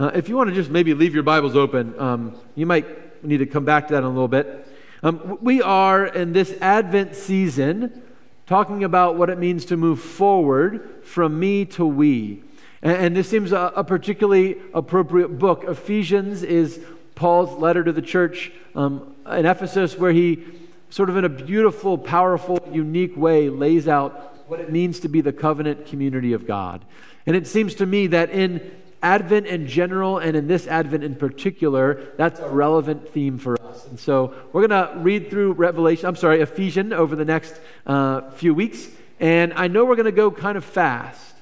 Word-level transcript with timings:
Uh, 0.00 0.10
if 0.14 0.30
you 0.30 0.36
want 0.36 0.48
to 0.48 0.54
just 0.54 0.70
maybe 0.70 0.94
leave 0.94 1.12
your 1.12 1.22
Bibles 1.22 1.54
open, 1.54 1.94
um, 2.00 2.34
you 2.54 2.64
might 2.64 3.22
need 3.22 3.36
to 3.36 3.44
come 3.44 3.66
back 3.66 3.86
to 3.86 3.92
that 3.92 3.98
in 3.98 4.04
a 4.04 4.08
little 4.08 4.28
bit. 4.28 4.66
Um, 5.02 5.36
we 5.42 5.60
are 5.60 6.06
in 6.06 6.32
this 6.32 6.52
Advent 6.62 7.14
season 7.14 8.00
talking 8.46 8.82
about 8.82 9.16
what 9.16 9.28
it 9.28 9.36
means 9.36 9.66
to 9.66 9.76
move 9.76 10.00
forward 10.00 11.04
from 11.04 11.38
me 11.38 11.66
to 11.66 11.84
we. 11.84 12.42
And, 12.80 12.96
and 12.96 13.16
this 13.16 13.28
seems 13.28 13.52
a, 13.52 13.74
a, 13.76 13.84
particularly 13.84 14.56
appropriate 14.72 15.38
book. 15.38 15.64
Ephesians 15.64 16.42
is 16.42 16.80
Paul's 17.14 17.60
letter 17.60 17.84
to 17.84 17.92
the 17.92 18.00
church 18.00 18.52
um, 18.74 19.14
in 19.30 19.44
Ephesus, 19.44 19.98
where 19.98 20.12
he 20.12 20.42
sort 20.88 21.10
of 21.10 21.18
in 21.18 21.26
a 21.26 21.28
beautiful, 21.28 21.98
powerful, 21.98 22.58
unique 22.72 23.18
way 23.18 23.50
lays 23.50 23.86
out 23.86 24.48
what 24.48 24.60
it 24.60 24.72
means 24.72 25.00
to 25.00 25.08
be 25.08 25.20
the 25.20 25.34
covenant 25.34 25.84
community 25.84 26.32
of 26.32 26.46
God. 26.46 26.86
And 27.26 27.36
it 27.36 27.46
seems 27.46 27.74
to 27.74 27.84
me 27.84 28.06
that 28.06 28.30
in 28.30 28.79
Advent 29.02 29.46
in 29.46 29.66
general 29.66 30.18
and 30.18 30.36
in 30.36 30.46
this 30.46 30.66
Advent 30.66 31.04
in 31.04 31.14
particular, 31.14 32.12
that's 32.16 32.38
a 32.40 32.48
relevant 32.48 33.08
theme 33.12 33.38
for 33.38 33.60
us. 33.62 33.86
And 33.86 33.98
so 33.98 34.34
we're 34.52 34.66
going 34.66 34.86
to 34.88 34.98
read 34.98 35.30
through 35.30 35.52
Revelation, 35.52 36.06
I'm 36.06 36.16
sorry, 36.16 36.40
Ephesians 36.40 36.92
over 36.92 37.16
the 37.16 37.24
next 37.24 37.58
uh, 37.86 38.30
few 38.32 38.54
weeks. 38.54 38.88
And 39.18 39.52
I 39.54 39.68
know 39.68 39.84
we're 39.84 39.96
going 39.96 40.06
to 40.06 40.12
go 40.12 40.30
kind 40.30 40.58
of 40.58 40.64
fast. 40.64 41.34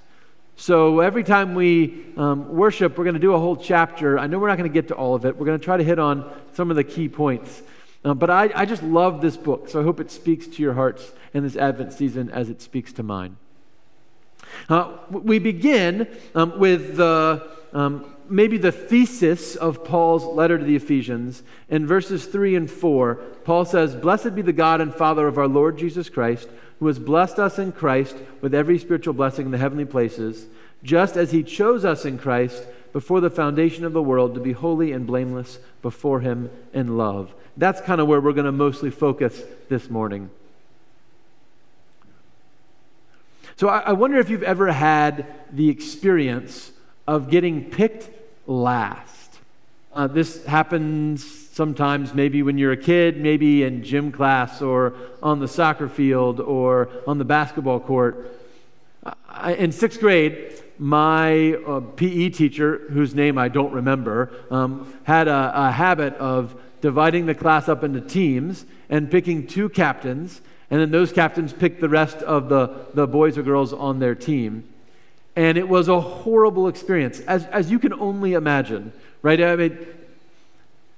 So 0.57 1.01
every 1.01 1.23
time 1.23 1.55
we 1.55 2.05
um, 2.17 2.57
worship, 2.57 2.99
we're 2.99 3.05
going 3.05 3.15
to 3.15 3.21
do 3.21 3.33
a 3.33 3.39
whole 3.39 3.57
chapter. 3.57 4.19
I 4.19 4.27
know 4.27 4.39
we're 4.39 4.49
not 4.49 4.59
going 4.59 4.71
to 4.71 4.75
get 4.75 4.89
to 4.89 4.95
all 4.95 5.15
of 5.15 5.25
it. 5.25 5.37
We're 5.37 5.47
going 5.47 5.59
to 5.59 5.65
try 5.65 5.77
to 5.77 5.85
hit 5.85 5.99
on 6.01 6.33
some 6.55 6.71
of 6.71 6.77
the 6.77 6.85
key 6.85 7.09
points. 7.09 7.63
Uh, 8.05 8.15
but 8.15 8.31
I, 8.31 8.51
I 8.55 8.65
just 8.65 8.83
love 8.83 9.21
this 9.21 9.37
book, 9.37 9.69
so 9.69 9.81
I 9.81 9.85
hope 9.85 10.01
it 10.01 10.11
speaks 10.11 10.47
to 10.47 10.63
your 10.63 10.75
hearts 10.75 11.13
in 11.35 11.43
this 11.43 11.57
Advent 11.57 11.93
season 11.93 12.31
as 12.31 12.49
it 12.49 12.63
speaks 12.63 12.93
to 12.95 13.03
mine. 13.03 13.37
Uh, 14.69 14.97
we 15.11 15.39
begin 15.39 16.09
um, 16.35 16.59
with 16.59 16.97
the, 16.97 17.49
um, 17.73 18.15
maybe 18.29 18.59
the 18.59 18.73
thesis 18.73 19.57
of 19.57 19.85
Paul's 19.85 20.25
letter 20.25 20.59
to 20.59 20.65
the 20.65 20.77
Ephesians. 20.77 21.43
In 21.69 21.87
verses 21.87 22.27
3 22.27 22.57
and 22.57 22.71
4, 22.71 23.15
Paul 23.45 23.65
says, 23.65 23.95
Blessed 23.95 24.35
be 24.35 24.43
the 24.43 24.53
God 24.53 24.81
and 24.81 24.95
Father 24.95 25.27
of 25.27 25.39
our 25.39 25.49
Lord 25.49 25.79
Jesus 25.79 26.09
Christ, 26.09 26.49
who 26.79 26.87
has 26.87 26.99
blessed 26.99 27.39
us 27.39 27.59
in 27.59 27.73
Christ 27.73 28.17
with 28.41 28.55
every 28.55 28.79
spiritual 28.79 29.15
blessing 29.15 29.47
in 29.47 29.53
the 29.53 29.59
heavenly 29.59 29.85
places, 29.85 30.47
just 30.83 31.17
as 31.17 31.33
he 31.33 31.43
chose 31.43 31.85
us 31.85 32.05
in 32.05 32.19
Christ 32.19 32.67
before 32.93 33.21
the 33.21 33.31
foundation 33.31 33.85
of 33.85 33.93
the 33.93 34.03
world 34.03 34.35
to 34.35 34.41
be 34.41 34.53
holy 34.53 34.93
and 34.93 35.07
blameless 35.07 35.59
before 35.83 36.21
him 36.21 36.51
in 36.73 36.97
love. 36.97 37.35
That's 37.57 37.81
kind 37.81 38.01
of 38.01 38.07
where 38.07 38.21
we're 38.21 38.33
going 38.33 38.47
to 38.47 38.53
mostly 38.53 38.91
focus 38.91 39.43
this 39.69 39.91
morning. 39.91 40.31
So 43.57 43.69
I, 43.69 43.81
I 43.81 43.93
wonder 43.93 44.19
if 44.19 44.31
you've 44.31 44.45
ever 44.45 44.71
had 44.71 45.27
the 45.53 45.69
experience 45.69 46.71
of 47.09 47.31
getting 47.31 47.65
picked 47.65 48.11
last. 48.47 49.39
Uh, 49.95 50.07
this 50.07 50.45
happens 50.45 51.25
sometimes, 51.25 52.13
maybe 52.13 52.43
when 52.43 52.59
you're 52.59 52.73
a 52.73 52.77
kid, 52.77 53.17
maybe 53.21 53.65
in 53.65 53.83
gym 53.83 54.13
class 54.13 54.61
or 54.61 54.95
on 55.23 55.41
the 55.41 55.49
soccer 55.49 55.89
field 55.89 56.39
or 56.39 56.91
on 57.07 57.17
the 57.17 57.25
basketball 57.25 57.81
court. 57.81 58.39
I, 59.27 59.55
in 59.55 59.73
sixth 59.73 59.99
grade, 60.01 60.63
my 60.79 61.55
uh, 61.55 61.81
PE 61.81 62.29
teacher, 62.29 62.83
whose 62.91 63.15
name 63.15 63.39
I 63.39 63.49
don't 63.49 63.73
remember, 63.73 64.31
um, 64.51 64.93
had 65.05 65.29
a, 65.29 65.53
a 65.55 65.71
habit 65.73 66.15
of 66.17 66.55
dividing 66.83 67.25
the 67.25 67.35
class 67.35 67.71
up 67.71 67.83
into 67.83 68.03
teams 68.03 68.67
and 68.91 69.11
picking 69.11 69.47
two 69.47 69.71
captains 69.71 70.43
and 70.71 70.81
then 70.81 70.91
those 70.91 71.13
captains 71.13 71.53
picked 71.53 71.81
the 71.81 71.89
rest 71.89 72.19
of 72.19 72.49
the, 72.49 72.87
the 72.93 73.07
boys 73.07 73.39
or 73.39 73.43
girls 73.43 73.73
on 73.73 73.99
their 73.99 74.15
team. 74.15 74.65
And 75.39 75.57
it 75.57 75.69
was 75.69 75.87
a 75.87 76.01
horrible 76.01 76.67
experience, 76.67 77.21
as, 77.21 77.45
as 77.47 77.71
you 77.71 77.79
can 77.79 77.93
only 77.93 78.33
imagine, 78.33 78.93
right? 79.23 79.41
I 79.41 79.55
mean, 79.55 79.79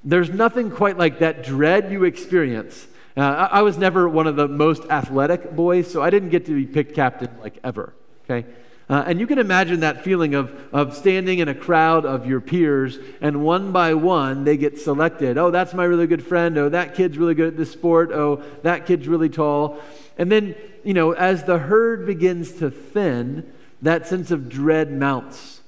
there's 0.02 0.30
nothing 0.30 0.70
quite 0.70 0.96
like 0.96 1.19
that 1.19 1.44
dread 1.44 1.92
you 1.92 2.05
experience. 2.05 2.86
Uh, 3.18 3.20
I, 3.20 3.58
I 3.58 3.62
was 3.62 3.77
never 3.77 4.08
one 4.08 4.27
of 4.27 4.36
the 4.36 4.48
most 4.48 4.83
athletic 4.88 5.55
boys, 5.55 5.92
so 5.92 6.02
I 6.02 6.08
didn't 6.08 6.30
get 6.30 6.46
to 6.46 6.55
be 6.55 6.64
picked 6.64 6.95
captain 6.95 7.29
like 7.42 7.58
ever, 7.62 7.92
okay? 8.24 8.48
Uh, 8.89 9.05
and 9.06 9.20
you 9.20 9.27
can 9.27 9.39
imagine 9.39 9.80
that 9.80 10.05
feeling 10.05 10.34
of, 10.34 10.58
of 10.73 10.96
standing 10.96 11.40
in 11.40 11.48
a 11.48 11.55
crowd 11.55 12.06
of 12.06 12.27
your 12.27 12.40
peers, 12.40 12.98
and 13.20 13.45
one 13.45 13.73
by 13.73 13.92
one 13.92 14.45
they 14.45 14.56
get 14.56 14.80
selected. 14.80 15.36
Oh, 15.36 15.50
that's 15.50 15.74
my 15.74 15.84
really 15.84 16.06
good 16.06 16.24
friend. 16.24 16.56
Oh, 16.56 16.70
that 16.70 16.95
kid's 16.95 17.18
really 17.18 17.34
good 17.34 17.48
at 17.48 17.56
this 17.58 17.70
sport. 17.70 18.11
Oh, 18.11 18.42
that 18.62 18.86
kid's 18.86 19.06
really 19.06 19.29
tall. 19.29 19.79
And 20.17 20.33
then, 20.33 20.55
you 20.83 20.95
know, 20.95 21.12
as 21.12 21.45
the 21.45 21.58
herd 21.58 22.06
begins 22.06 22.52
to 22.52 22.70
thin, 22.70 23.52
that 23.83 24.07
sense 24.07 24.30
of 24.30 24.48
dread 24.48 24.92
mounts. 24.92 25.61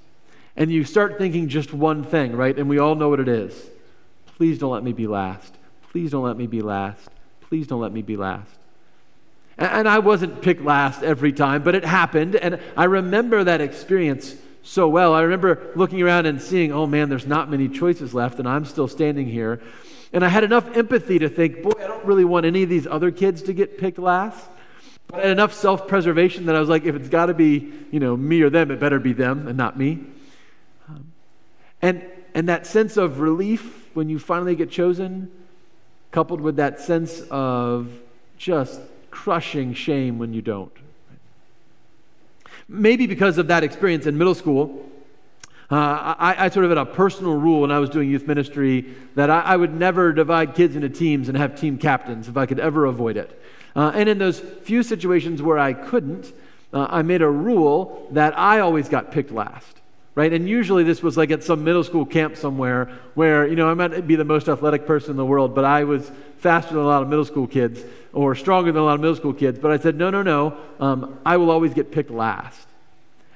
And 0.56 0.70
you 0.70 0.84
start 0.84 1.18
thinking 1.18 1.48
just 1.48 1.72
one 1.72 2.04
thing, 2.04 2.36
right? 2.36 2.56
And 2.58 2.68
we 2.68 2.78
all 2.78 2.94
know 2.94 3.08
what 3.08 3.20
it 3.20 3.28
is. 3.28 3.70
Please 4.36 4.58
don't 4.58 4.72
let 4.72 4.84
me 4.84 4.92
be 4.92 5.06
last. 5.06 5.54
Please 5.90 6.10
don't 6.10 6.24
let 6.24 6.36
me 6.36 6.46
be 6.46 6.60
last. 6.60 7.08
Please 7.42 7.66
don't 7.66 7.80
let 7.80 7.92
me 7.92 8.02
be 8.02 8.16
last. 8.16 8.50
And 9.58 9.88
I 9.88 9.98
wasn't 9.98 10.42
picked 10.42 10.62
last 10.62 11.02
every 11.02 11.32
time, 11.32 11.62
but 11.62 11.74
it 11.74 11.84
happened. 11.84 12.36
And 12.36 12.58
I 12.76 12.84
remember 12.84 13.44
that 13.44 13.60
experience 13.60 14.34
so 14.62 14.88
well. 14.88 15.14
I 15.14 15.22
remember 15.22 15.72
looking 15.76 16.02
around 16.02 16.26
and 16.26 16.40
seeing, 16.40 16.72
oh 16.72 16.86
man, 16.86 17.08
there's 17.08 17.26
not 17.26 17.50
many 17.50 17.68
choices 17.68 18.14
left, 18.14 18.38
and 18.38 18.48
I'm 18.48 18.64
still 18.64 18.88
standing 18.88 19.26
here. 19.26 19.60
And 20.12 20.24
I 20.24 20.28
had 20.28 20.44
enough 20.44 20.76
empathy 20.76 21.18
to 21.18 21.28
think, 21.28 21.62
boy, 21.62 21.72
I 21.78 21.86
don't 21.86 22.04
really 22.04 22.24
want 22.24 22.46
any 22.46 22.62
of 22.62 22.68
these 22.68 22.86
other 22.86 23.10
kids 23.10 23.42
to 23.42 23.52
get 23.52 23.78
picked 23.78 23.98
last. 23.98 24.46
But 25.08 25.20
I 25.20 25.22
had 25.22 25.30
enough 25.32 25.52
self 25.52 25.88
preservation 25.88 26.46
that 26.46 26.56
I 26.56 26.60
was 26.60 26.68
like, 26.68 26.84
if 26.84 26.94
it's 26.94 27.08
got 27.08 27.26
to 27.26 27.34
be, 27.34 27.72
you 27.90 28.00
know, 28.00 28.16
me 28.16 28.42
or 28.42 28.50
them, 28.50 28.70
it 28.70 28.80
better 28.80 28.98
be 28.98 29.12
them 29.12 29.48
and 29.48 29.56
not 29.56 29.78
me. 29.78 30.00
Um, 30.88 31.12
and, 31.80 32.04
and 32.34 32.48
that 32.48 32.66
sense 32.66 32.96
of 32.96 33.20
relief 33.20 33.90
when 33.94 34.08
you 34.08 34.18
finally 34.18 34.56
get 34.56 34.70
chosen, 34.70 35.30
coupled 36.10 36.40
with 36.40 36.56
that 36.56 36.80
sense 36.80 37.22
of 37.30 37.90
just 38.38 38.80
crushing 39.10 39.74
shame 39.74 40.18
when 40.18 40.32
you 40.32 40.42
don't. 40.42 40.72
Maybe 42.68 43.06
because 43.06 43.38
of 43.38 43.48
that 43.48 43.64
experience 43.64 44.06
in 44.06 44.16
middle 44.16 44.34
school, 44.34 44.88
uh, 45.70 46.14
I, 46.18 46.36
I, 46.38 46.48
sort 46.50 46.64
of 46.66 46.70
had 46.70 46.78
a 46.78 46.84
personal 46.84 47.34
rule 47.34 47.62
when 47.62 47.70
I 47.70 47.78
was 47.78 47.88
doing 47.88 48.10
youth 48.10 48.26
ministry 48.26 48.94
that 49.14 49.30
I, 49.30 49.40
I, 49.40 49.56
would 49.56 49.72
never 49.72 50.12
divide 50.12 50.54
kids 50.54 50.76
into 50.76 50.90
teams 50.90 51.28
and 51.30 51.38
have 51.38 51.58
team 51.58 51.78
captains 51.78 52.28
if 52.28 52.36
I 52.36 52.44
could 52.44 52.60
ever 52.60 52.84
avoid 52.84 53.16
it. 53.16 53.41
Uh, 53.74 53.92
and 53.94 54.08
in 54.08 54.18
those 54.18 54.40
few 54.40 54.82
situations 54.82 55.40
where 55.40 55.58
I 55.58 55.72
couldn't, 55.72 56.32
uh, 56.72 56.86
I 56.90 57.02
made 57.02 57.22
a 57.22 57.28
rule 57.28 58.08
that 58.12 58.38
I 58.38 58.60
always 58.60 58.88
got 58.88 59.12
picked 59.12 59.32
last 59.32 59.82
right? 60.14 60.32
And 60.32 60.48
usually 60.48 60.84
this 60.84 61.02
was 61.02 61.16
like 61.16 61.30
at 61.30 61.42
some 61.42 61.64
middle 61.64 61.84
school 61.84 62.04
camp 62.04 62.36
somewhere 62.36 62.90
where, 63.14 63.46
you 63.46 63.56
know, 63.56 63.68
I 63.68 63.74
might 63.74 64.06
be 64.06 64.16
the 64.16 64.24
most 64.24 64.48
athletic 64.48 64.86
person 64.86 65.12
in 65.12 65.16
the 65.16 65.24
world, 65.24 65.54
but 65.54 65.64
I 65.64 65.84
was 65.84 66.10
faster 66.38 66.74
than 66.74 66.82
a 66.82 66.86
lot 66.86 67.02
of 67.02 67.08
middle 67.08 67.24
school 67.24 67.46
kids 67.46 67.82
or 68.12 68.34
stronger 68.34 68.72
than 68.72 68.82
a 68.82 68.84
lot 68.84 68.94
of 68.94 69.00
middle 69.00 69.16
school 69.16 69.32
kids. 69.32 69.58
But 69.58 69.70
I 69.70 69.78
said, 69.78 69.96
no, 69.96 70.10
no, 70.10 70.22
no, 70.22 70.56
um, 70.80 71.18
I 71.24 71.38
will 71.38 71.50
always 71.50 71.72
get 71.72 71.90
picked 71.90 72.10
last. 72.10 72.68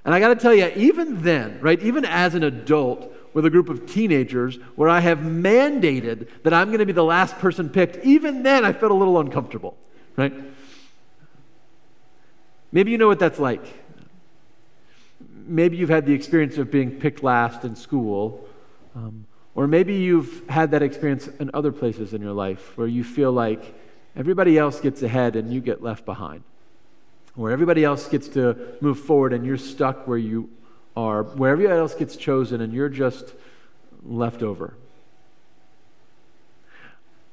And 0.04 0.14
I 0.14 0.20
got 0.20 0.28
to 0.28 0.36
tell 0.36 0.54
you, 0.54 0.70
even 0.76 1.22
then, 1.22 1.58
right, 1.60 1.80
even 1.82 2.04
as 2.04 2.34
an 2.34 2.44
adult 2.44 3.12
with 3.32 3.44
a 3.44 3.50
group 3.50 3.68
of 3.68 3.90
teenagers 3.90 4.56
where 4.76 4.88
I 4.88 5.00
have 5.00 5.18
mandated 5.18 6.28
that 6.42 6.54
I'm 6.54 6.68
going 6.68 6.78
to 6.78 6.86
be 6.86 6.92
the 6.92 7.04
last 7.04 7.38
person 7.38 7.68
picked, 7.68 8.04
even 8.04 8.42
then 8.42 8.64
I 8.64 8.72
felt 8.72 8.92
a 8.92 8.94
little 8.94 9.18
uncomfortable, 9.18 9.76
right? 10.16 10.34
Maybe 12.72 12.90
you 12.90 12.98
know 12.98 13.08
what 13.08 13.18
that's 13.18 13.38
like 13.38 13.64
maybe 15.46 15.76
you've 15.76 15.88
had 15.88 16.06
the 16.06 16.12
experience 16.12 16.58
of 16.58 16.70
being 16.70 16.90
picked 16.90 17.22
last 17.22 17.64
in 17.64 17.76
school, 17.76 18.46
um, 18.94 19.26
or 19.54 19.66
maybe 19.66 19.94
you've 19.94 20.46
had 20.48 20.70
that 20.72 20.82
experience 20.82 21.28
in 21.40 21.50
other 21.54 21.72
places 21.72 22.12
in 22.12 22.20
your 22.20 22.32
life 22.32 22.76
where 22.76 22.86
you 22.86 23.04
feel 23.04 23.32
like 23.32 23.74
everybody 24.16 24.58
else 24.58 24.80
gets 24.80 25.02
ahead 25.02 25.36
and 25.36 25.52
you 25.52 25.60
get 25.60 25.82
left 25.82 26.04
behind, 26.04 26.42
where 27.34 27.52
everybody 27.52 27.84
else 27.84 28.08
gets 28.08 28.28
to 28.28 28.76
move 28.80 28.98
forward 28.98 29.32
and 29.32 29.46
you're 29.46 29.56
stuck 29.56 30.06
where 30.06 30.18
you 30.18 30.50
are, 30.96 31.22
where 31.22 31.52
everybody 31.52 31.78
else 31.78 31.94
gets 31.94 32.16
chosen 32.16 32.60
and 32.60 32.72
you're 32.72 32.88
just 32.88 33.34
left 34.04 34.42
over. 34.42 34.74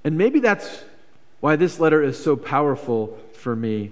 And 0.03 0.17
maybe 0.17 0.39
that's 0.39 0.83
why 1.43 1.57
this 1.57 1.77
letter 1.77 2.01
is 2.01 2.17
so 2.17 2.37
powerful 2.37 3.19
for 3.33 3.53
me 3.53 3.91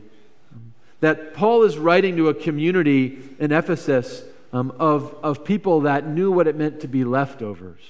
that 1.01 1.33
Paul 1.33 1.63
is 1.63 1.77
writing 1.77 2.15
to 2.15 2.30
a 2.30 2.33
community 2.33 3.21
in 3.39 3.51
Ephesus 3.51 4.24
um, 4.53 4.74
of, 4.80 5.13
of 5.21 5.44
people 5.44 5.81
that 5.81 6.07
knew 6.07 6.31
what 6.31 6.48
it 6.48 6.56
meant 6.56 6.80
to 6.80 6.88
be 6.88 7.03
leftovers, 7.03 7.81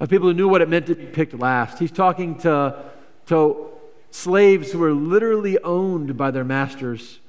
of 0.00 0.10
people 0.10 0.26
who 0.26 0.34
knew 0.34 0.48
what 0.48 0.62
it 0.62 0.68
meant 0.68 0.86
to 0.86 0.96
be 0.96 1.06
picked 1.06 1.38
last. 1.38 1.78
He's 1.78 1.92
talking 1.92 2.38
to, 2.38 2.76
to 3.26 3.68
slaves 4.10 4.72
who 4.72 4.80
were 4.80 4.92
literally 4.92 5.60
owned 5.60 6.16
by 6.16 6.32
their 6.32 6.42
masters. 6.42 7.20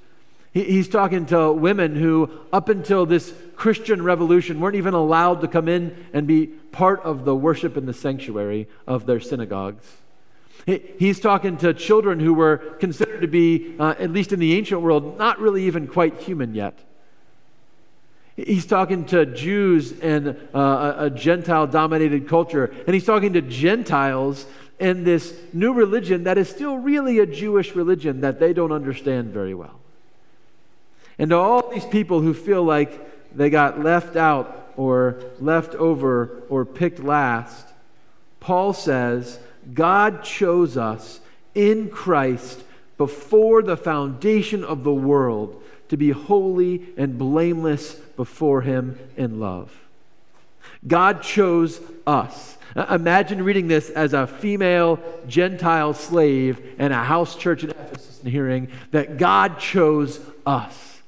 He, 0.54 0.64
he's 0.64 0.90
talking 0.90 1.28
to 1.28 1.52
women 1.52 1.96
who, 1.96 2.32
up 2.52 2.68
until 2.68 3.06
this 3.06 3.32
Christian 3.56 4.02
revolution, 4.02 4.60
weren't 4.60 4.76
even 4.76 4.96
allowed 4.96 5.42
to 5.42 5.48
come 5.48 5.68
in 5.68 6.08
and 6.14 6.26
be 6.26 6.48
part 6.48 7.00
of 7.02 7.26
the 7.26 7.36
worship 7.36 7.78
in 7.78 7.86
the 7.86 7.94
sanctuary 7.94 8.68
of 8.88 9.06
their 9.06 9.20
synagogues. 9.20 9.86
He's 10.66 11.20
talking 11.20 11.58
to 11.58 11.74
children 11.74 12.20
who 12.20 12.34
were 12.34 12.58
considered 12.80 13.22
to 13.22 13.28
be, 13.28 13.76
uh, 13.80 13.96
at 14.00 14.12
least 14.12 14.34
in 14.34 14.40
the 14.40 14.54
ancient 14.58 14.82
world, 14.82 15.18
not 15.18 15.40
really 15.40 15.66
even 15.66 15.88
quite 15.88 16.20
human 16.20 16.56
yet. 16.56 16.78
He's 18.36 18.66
talking 18.66 19.06
to 19.06 19.26
Jews 19.26 19.92
in 19.92 20.38
uh, 20.54 20.96
a, 20.98 21.10
Gentile 21.10 21.66
dominated 21.68 22.28
culture, 22.28 22.66
and 22.86 22.94
he's 22.94 23.06
talking 23.06 23.34
to 23.34 23.42
Gentiles 23.42 24.46
in 24.80 25.04
this 25.04 25.34
new 25.54 25.74
religion 25.74 26.26
that 26.26 26.38
is 26.38 26.48
still 26.48 26.78
really 26.78 27.18
a 27.18 27.26
Jewish 27.26 27.74
religion 27.74 28.22
that 28.22 28.40
they 28.40 28.54
don't 28.54 28.72
understand 28.72 29.34
very 29.34 29.56
well. 29.56 29.80
And 31.18 31.32
to 31.32 31.38
all 31.38 31.70
these 31.70 31.86
people 31.86 32.22
who 32.22 32.34
feel 32.34 32.64
like 32.64 33.36
they 33.36 33.50
got 33.50 33.84
left 33.84 34.16
out 34.16 34.72
or 34.78 35.20
left 35.40 35.74
over 35.74 36.44
or 36.50 36.64
picked 36.64 37.00
last, 37.00 37.66
Paul 38.40 38.74
says, 38.74 39.40
God 39.74 40.24
chose 40.24 40.78
us 40.78 41.20
in 41.54 41.90
Christ 41.90 42.64
before 42.98 43.62
the 43.62 43.78
foundation 43.78 44.64
of 44.64 44.84
the 44.84 44.94
world 44.94 45.62
to 45.90 45.98
be 45.98 46.12
holy 46.12 46.88
and 46.98 47.18
blameless 47.18 47.94
before 47.94 48.62
Him 48.62 49.00
in 49.16 49.40
love. 49.40 49.72
God 50.86 51.22
chose 51.22 51.80
us. 52.06 52.58
Imagine 52.90 53.44
reading 53.44 53.68
this 53.68 53.90
as 53.90 54.14
a 54.14 54.28
female 54.28 55.00
Gentile 55.28 55.94
slave 55.94 56.76
in 56.78 56.92
a 56.92 57.04
house 57.04 57.36
church 57.36 57.64
in 57.64 57.72
Ephesus 57.72 58.20
and 58.22 58.32
hearing 58.32 58.70
that 58.92 59.18
God 59.18 59.60
chose 59.60 60.20
us. 60.46 61.02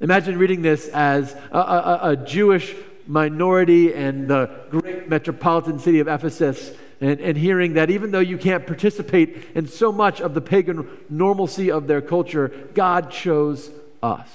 Imagine 0.00 0.36
reading 0.36 0.62
this 0.62 0.88
as 0.88 1.34
a, 1.52 1.58
a, 1.58 2.00
a 2.10 2.16
Jewish 2.16 2.74
minority 3.06 3.94
in 3.94 4.26
the 4.26 4.50
great 4.70 5.08
metropolitan 5.08 5.78
city 5.78 6.00
of 6.00 6.08
Ephesus 6.08 6.72
and, 7.02 7.20
and 7.20 7.36
hearing 7.36 7.74
that 7.74 7.90
even 7.90 8.12
though 8.12 8.20
you 8.20 8.38
can't 8.38 8.64
participate 8.64 9.48
in 9.56 9.66
so 9.66 9.90
much 9.90 10.20
of 10.20 10.34
the 10.34 10.40
pagan 10.40 10.88
normalcy 11.10 11.70
of 11.70 11.88
their 11.88 12.00
culture, 12.00 12.48
God 12.74 13.10
chose 13.10 13.70
us. 14.02 14.28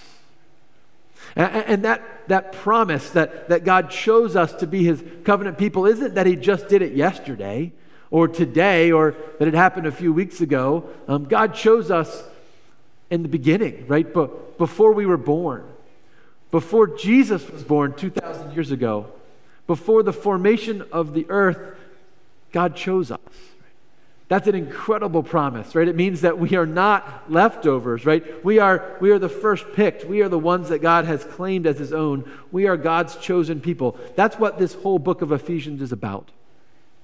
And, 1.35 1.85
that, 1.85 2.27
that 2.27 2.51
promise 2.51 3.11
that, 3.11 3.49
that 3.49 3.63
God 3.63 3.89
chose 3.89 4.35
us 4.35 4.53
to 4.55 4.67
be 4.67 4.83
his 4.83 5.03
covenant 5.23 5.57
people 5.57 5.85
isn't 5.85 6.15
that 6.15 6.25
he 6.25 6.35
just 6.35 6.67
did 6.67 6.81
it 6.81 6.93
yesterday 6.93 7.71
or 8.09 8.27
today 8.27 8.91
or 8.91 9.15
that 9.39 9.47
it 9.47 9.53
happened 9.53 9.87
a 9.87 9.91
few 9.91 10.11
weeks 10.11 10.41
ago. 10.41 10.89
Um, 11.07 11.25
God 11.25 11.53
chose 11.53 11.89
us 11.89 12.23
in 13.09 13.21
the 13.21 13.29
beginning, 13.29 13.85
right? 13.87 14.11
But 14.11 14.57
before 14.57 14.91
we 14.91 15.05
were 15.05 15.17
born, 15.17 15.63
before 16.51 16.87
Jesus 16.87 17.49
was 17.49 17.63
born 17.63 17.93
2,000 17.93 18.53
years 18.53 18.71
ago, 18.71 19.05
before 19.67 20.03
the 20.03 20.13
formation 20.13 20.83
of 20.91 21.13
the 21.13 21.27
earth, 21.29 21.77
God 22.51 22.75
chose 22.75 23.11
us. 23.11 23.19
That's 24.29 24.47
an 24.47 24.55
incredible 24.55 25.23
promise, 25.23 25.73
right? 25.73 25.88
It 25.88 25.95
means 25.95 26.21
that 26.21 26.38
we 26.38 26.55
are 26.55 26.65
not 26.65 27.31
leftovers, 27.31 28.05
right? 28.05 28.44
We 28.44 28.59
are, 28.59 28.97
we 28.99 29.11
are 29.11 29.19
the 29.19 29.29
first 29.29 29.65
picked. 29.73 30.03
We 30.03 30.21
are 30.21 30.27
the 30.27 30.38
ones 30.39 30.67
that 30.67 30.79
God 30.79 31.05
has 31.05 31.23
claimed 31.23 31.65
as 31.65 31.79
his 31.79 31.94
own. 31.94 32.29
We 32.51 32.67
are 32.67 32.75
God's 32.75 33.15
chosen 33.15 33.61
people. 33.61 33.97
That's 34.15 34.38
what 34.38 34.57
this 34.57 34.73
whole 34.73 34.99
book 34.99 35.21
of 35.21 35.31
Ephesians 35.31 35.81
is 35.81 35.94
about. 35.94 36.29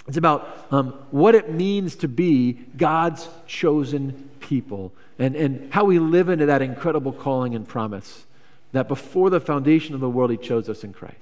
It's 0.06 0.18
about 0.18 0.68
um, 0.69 0.90
what 1.12 1.34
it 1.34 1.50
means 1.50 1.95
to 1.98 2.10
be 2.10 2.54
God's 2.75 3.30
chosen 3.48 4.30
people 4.42 4.92
and, 5.18 5.36
and 5.38 5.72
how 5.72 5.86
we 5.86 6.00
live 6.00 6.28
into 6.28 6.48
that 6.48 6.62
incredible 6.62 7.13
calling 7.13 7.56
and 7.56 7.66
promise 7.66 8.25
that 8.74 8.90
before 8.90 9.30
the 9.30 9.40
foundation 9.40 9.95
of 9.95 10.01
the 10.01 10.10
world, 10.10 10.31
he 10.31 10.36
chose 10.36 10.68
us 10.68 10.84
in 10.84 10.92
Christ. 10.92 11.16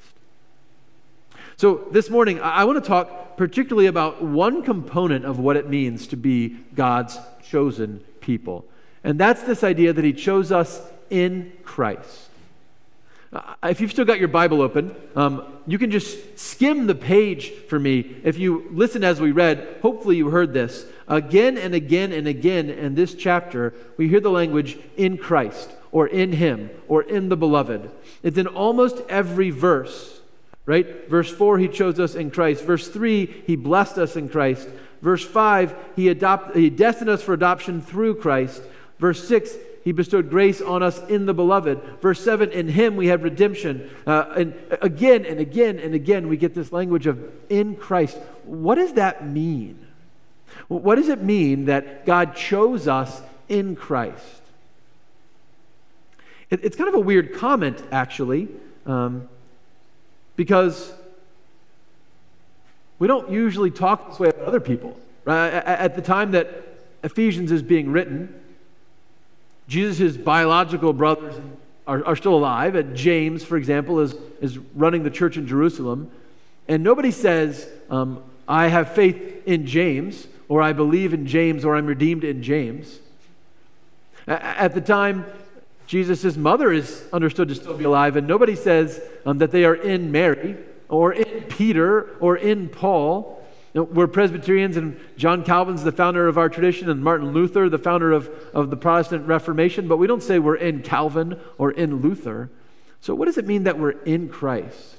So, 1.62 1.88
this 1.92 2.10
morning, 2.10 2.42
I 2.42 2.64
want 2.64 2.84
to 2.84 2.88
talk 2.88 3.38
particularly 3.38 3.86
about 3.86 4.20
one 4.20 4.64
component 4.64 5.26
of 5.26 5.38
what 5.38 5.58
it 5.58 5.70
means 5.70 6.08
to 6.08 6.18
be 6.18 6.58
God's 6.74 7.20
chosen 7.52 8.04
people. 8.20 8.66
And 9.04 9.20
that's 9.20 9.44
this 9.44 9.64
idea 9.64 9.94
that 9.94 10.04
He 10.04 10.12
chose 10.12 10.52
us 10.52 10.82
in 11.12 11.54
Christ. 11.62 12.30
Uh, 13.32 13.54
if 13.66 13.80
you've 13.80 13.92
still 13.92 14.06
got 14.06 14.18
your 14.18 14.28
Bible 14.28 14.60
open, 14.60 14.96
um, 15.16 15.62
you 15.68 15.78
can 15.78 15.92
just 15.92 16.40
skim 16.40 16.88
the 16.88 16.96
page 16.96 17.52
for 17.70 17.78
me. 17.78 18.16
If 18.24 18.40
you 18.40 18.68
listen 18.72 19.04
as 19.04 19.22
we 19.22 19.32
read, 19.32 19.78
hopefully 19.84 20.18
you 20.18 20.32
heard 20.32 20.54
this. 20.54 20.88
Again 21.08 21.60
and 21.60 21.76
again 21.76 22.12
and 22.12 22.28
again 22.28 22.72
in 22.72 22.96
this 22.96 23.14
chapter, 23.14 23.76
we 23.98 24.08
hear 24.08 24.20
the 24.20 24.32
language 24.32 24.80
in 24.98 25.16
Christ, 25.16 25.70
or 25.92 26.08
in 26.08 26.32
Him, 26.34 26.72
or 26.88 27.04
in 27.04 27.30
the 27.30 27.38
beloved. 27.38 27.92
It's 28.24 28.40
in 28.40 28.48
almost 28.48 29.04
every 29.10 29.52
verse 29.52 30.21
right? 30.72 31.10
Verse 31.10 31.30
4, 31.30 31.58
he 31.58 31.68
chose 31.68 32.00
us 32.00 32.16
in 32.16 32.32
Christ. 32.32 32.64
Verse 32.64 32.88
3, 32.88 33.44
he 33.46 33.58
blessed 33.58 33.98
us 33.98 34.16
in 34.16 34.30
Christ. 34.30 34.70
Verse 35.02 35.22
5, 35.22 35.76
he, 35.98 36.08
adopt, 36.08 36.56
he 36.56 36.70
destined 36.70 37.10
us 37.10 37.22
for 37.22 37.34
adoption 37.34 37.82
through 37.82 38.16
Christ. 38.16 38.64
Verse 38.98 39.28
6, 39.28 39.54
he 39.84 39.92
bestowed 39.92 40.30
grace 40.30 40.62
on 40.62 40.82
us 40.82 40.98
in 41.10 41.26
the 41.26 41.34
beloved. 41.34 41.82
Verse 42.02 42.24
7, 42.24 42.52
in 42.52 42.70
him 42.70 42.96
we 42.96 43.08
have 43.08 43.22
redemption. 43.22 43.90
Uh, 44.08 44.32
and 44.38 44.54
again 44.82 45.26
and 45.26 45.42
again 45.42 45.78
and 45.78 45.94
again, 45.94 46.30
we 46.30 46.38
get 46.38 46.56
this 46.56 46.72
language 46.72 47.06
of 47.06 47.20
in 47.50 47.76
Christ. 47.76 48.18
What 48.46 48.76
does 48.76 48.94
that 48.94 49.28
mean? 49.28 49.86
What 50.70 50.96
does 50.96 51.10
it 51.10 51.22
mean 51.22 51.66
that 51.66 52.06
God 52.06 52.34
chose 52.34 52.88
us 52.88 53.22
in 53.50 53.76
Christ? 53.76 54.42
It, 56.50 56.64
it's 56.64 56.78
kind 56.78 56.88
of 56.88 56.96
a 56.96 57.02
weird 57.02 57.36
comment, 57.36 57.84
actually. 57.92 58.48
Um, 58.86 59.28
because 60.36 60.94
we 63.00 63.08
don't 63.08 63.32
usually 63.32 63.72
talk 63.72 64.10
this 64.10 64.20
way 64.20 64.30
about 64.30 64.46
other 64.46 64.60
people. 64.60 64.98
Right? 65.26 65.50
At 65.50 65.96
the 65.96 66.02
time 66.02 66.32
that 66.32 66.50
Ephesians 67.04 67.52
is 67.52 67.62
being 67.62 67.92
written, 67.92 68.34
Jesus' 69.68 70.18
biological 70.18 70.94
brothers 70.94 71.36
are, 71.88 72.06
are 72.06 72.16
still 72.16 72.36
alive. 72.36 72.76
And 72.76 72.96
James, 72.96 73.44
for 73.44 73.58
example, 73.58 74.00
is, 74.00 74.16
is 74.40 74.58
running 74.76 75.04
the 75.04 75.10
church 75.10 75.38
in 75.38 75.48
Jerusalem. 75.48 76.12
And 76.68 76.84
nobody 76.84 77.12
says, 77.12 77.68
um, 77.90 78.24
I 78.48 78.68
have 78.68 78.94
faith 78.94 79.48
in 79.48 79.66
James, 79.66 80.28
or 80.48 80.62
I 80.62 80.74
believe 80.74 81.14
in 81.14 81.26
James, 81.26 81.66
or 81.66 81.76
I'm 81.76 81.86
redeemed 81.86 82.24
in 82.24 82.44
James. 82.44 83.00
At 84.28 84.74
the 84.74 84.82
time, 84.82 85.26
Jesus' 85.92 86.38
mother 86.38 86.72
is 86.72 87.04
understood 87.12 87.50
to 87.50 87.56
still 87.56 87.76
be 87.76 87.84
alive, 87.84 88.16
and 88.16 88.26
nobody 88.26 88.56
says 88.56 89.02
um, 89.26 89.40
that 89.40 89.52
they 89.52 89.66
are 89.66 89.76
in 89.76 90.10
Mary 90.10 90.56
or 90.88 91.12
in 91.12 91.42
Peter 91.50 92.16
or 92.22 92.38
in 92.38 92.70
Paul. 92.70 93.46
You 93.74 93.82
know, 93.82 93.84
we're 93.84 94.08
Presbyterians, 94.08 94.78
and 94.78 94.98
John 95.18 95.44
Calvin's 95.44 95.84
the 95.84 95.92
founder 95.92 96.30
of 96.30 96.38
our 96.38 96.48
tradition, 96.48 96.90
and 96.90 97.04
Martin 97.04 97.34
Luther, 97.34 97.68
the 97.68 97.78
founder 97.78 98.14
of, 98.14 98.30
of 98.54 98.70
the 98.70 98.78
Protestant 98.78 99.28
Reformation, 99.28 99.90
but 99.90 99.98
we 99.98 100.08
don't 100.08 100.24
say 100.24 100.40
we're 100.40 100.56
in 100.56 100.82
Calvin 100.82 101.38
or 101.58 101.72
in 101.72 101.98
Luther. 101.98 102.50
So, 103.02 103.14
what 103.14 103.26
does 103.26 103.38
it 103.38 103.46
mean 103.46 103.66
that 103.66 103.78
we're 103.78 104.02
in 104.06 104.30
Christ? 104.30 104.96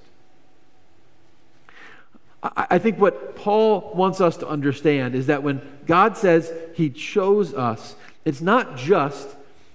I, 2.42 2.66
I 2.72 2.78
think 2.78 2.98
what 2.98 3.34
Paul 3.34 3.94
wants 3.94 4.20
us 4.20 4.36
to 4.36 4.46
understand 4.46 5.14
is 5.14 5.28
that 5.28 5.42
when 5.42 5.62
God 5.86 6.18
says 6.18 6.52
he 6.74 6.90
chose 6.90 7.54
us, 7.54 7.96
it's 8.26 8.42
not 8.42 8.76
just 8.76 9.26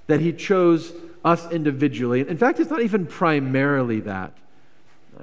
that 0.06 0.22
he 0.22 0.32
chose 0.32 0.94
us 1.28 1.52
individually. 1.52 2.22
In 2.22 2.38
fact, 2.38 2.60
it's 2.60 2.70
not 2.70 2.82
even 2.82 3.06
primarily 3.06 4.00
that. 4.02 4.34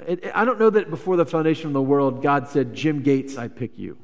It, 0.07 0.31
I 0.35 0.45
don't 0.45 0.61
know 0.61 0.71
that 0.71 0.91
before 0.91 1.17
the 1.17 1.25
foundation 1.25 1.69
of 1.69 1.73
the 1.73 1.83
world, 1.83 2.23
God 2.23 2.49
said, 2.49 2.75
Jim 2.75 3.03
Gates, 3.03 3.39
I 3.39 3.49
pick 3.49 3.79
you. 3.79 3.97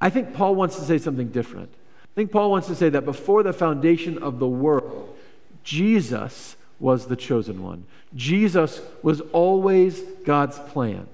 I 0.00 0.10
think 0.10 0.34
Paul 0.34 0.54
wants 0.54 0.76
to 0.76 0.82
say 0.82 0.98
something 0.98 1.28
different. 1.28 1.68
I 2.04 2.14
think 2.14 2.32
Paul 2.32 2.50
wants 2.50 2.66
to 2.68 2.74
say 2.74 2.88
that 2.88 3.04
before 3.04 3.42
the 3.42 3.52
foundation 3.52 4.18
of 4.18 4.38
the 4.38 4.48
world, 4.48 5.16
Jesus 5.62 6.56
was 6.80 7.06
the 7.06 7.14
chosen 7.14 7.62
one. 7.62 7.84
Jesus 8.14 8.80
was 9.02 9.20
always 9.32 10.00
God's 10.24 10.58
plan. 10.58 11.06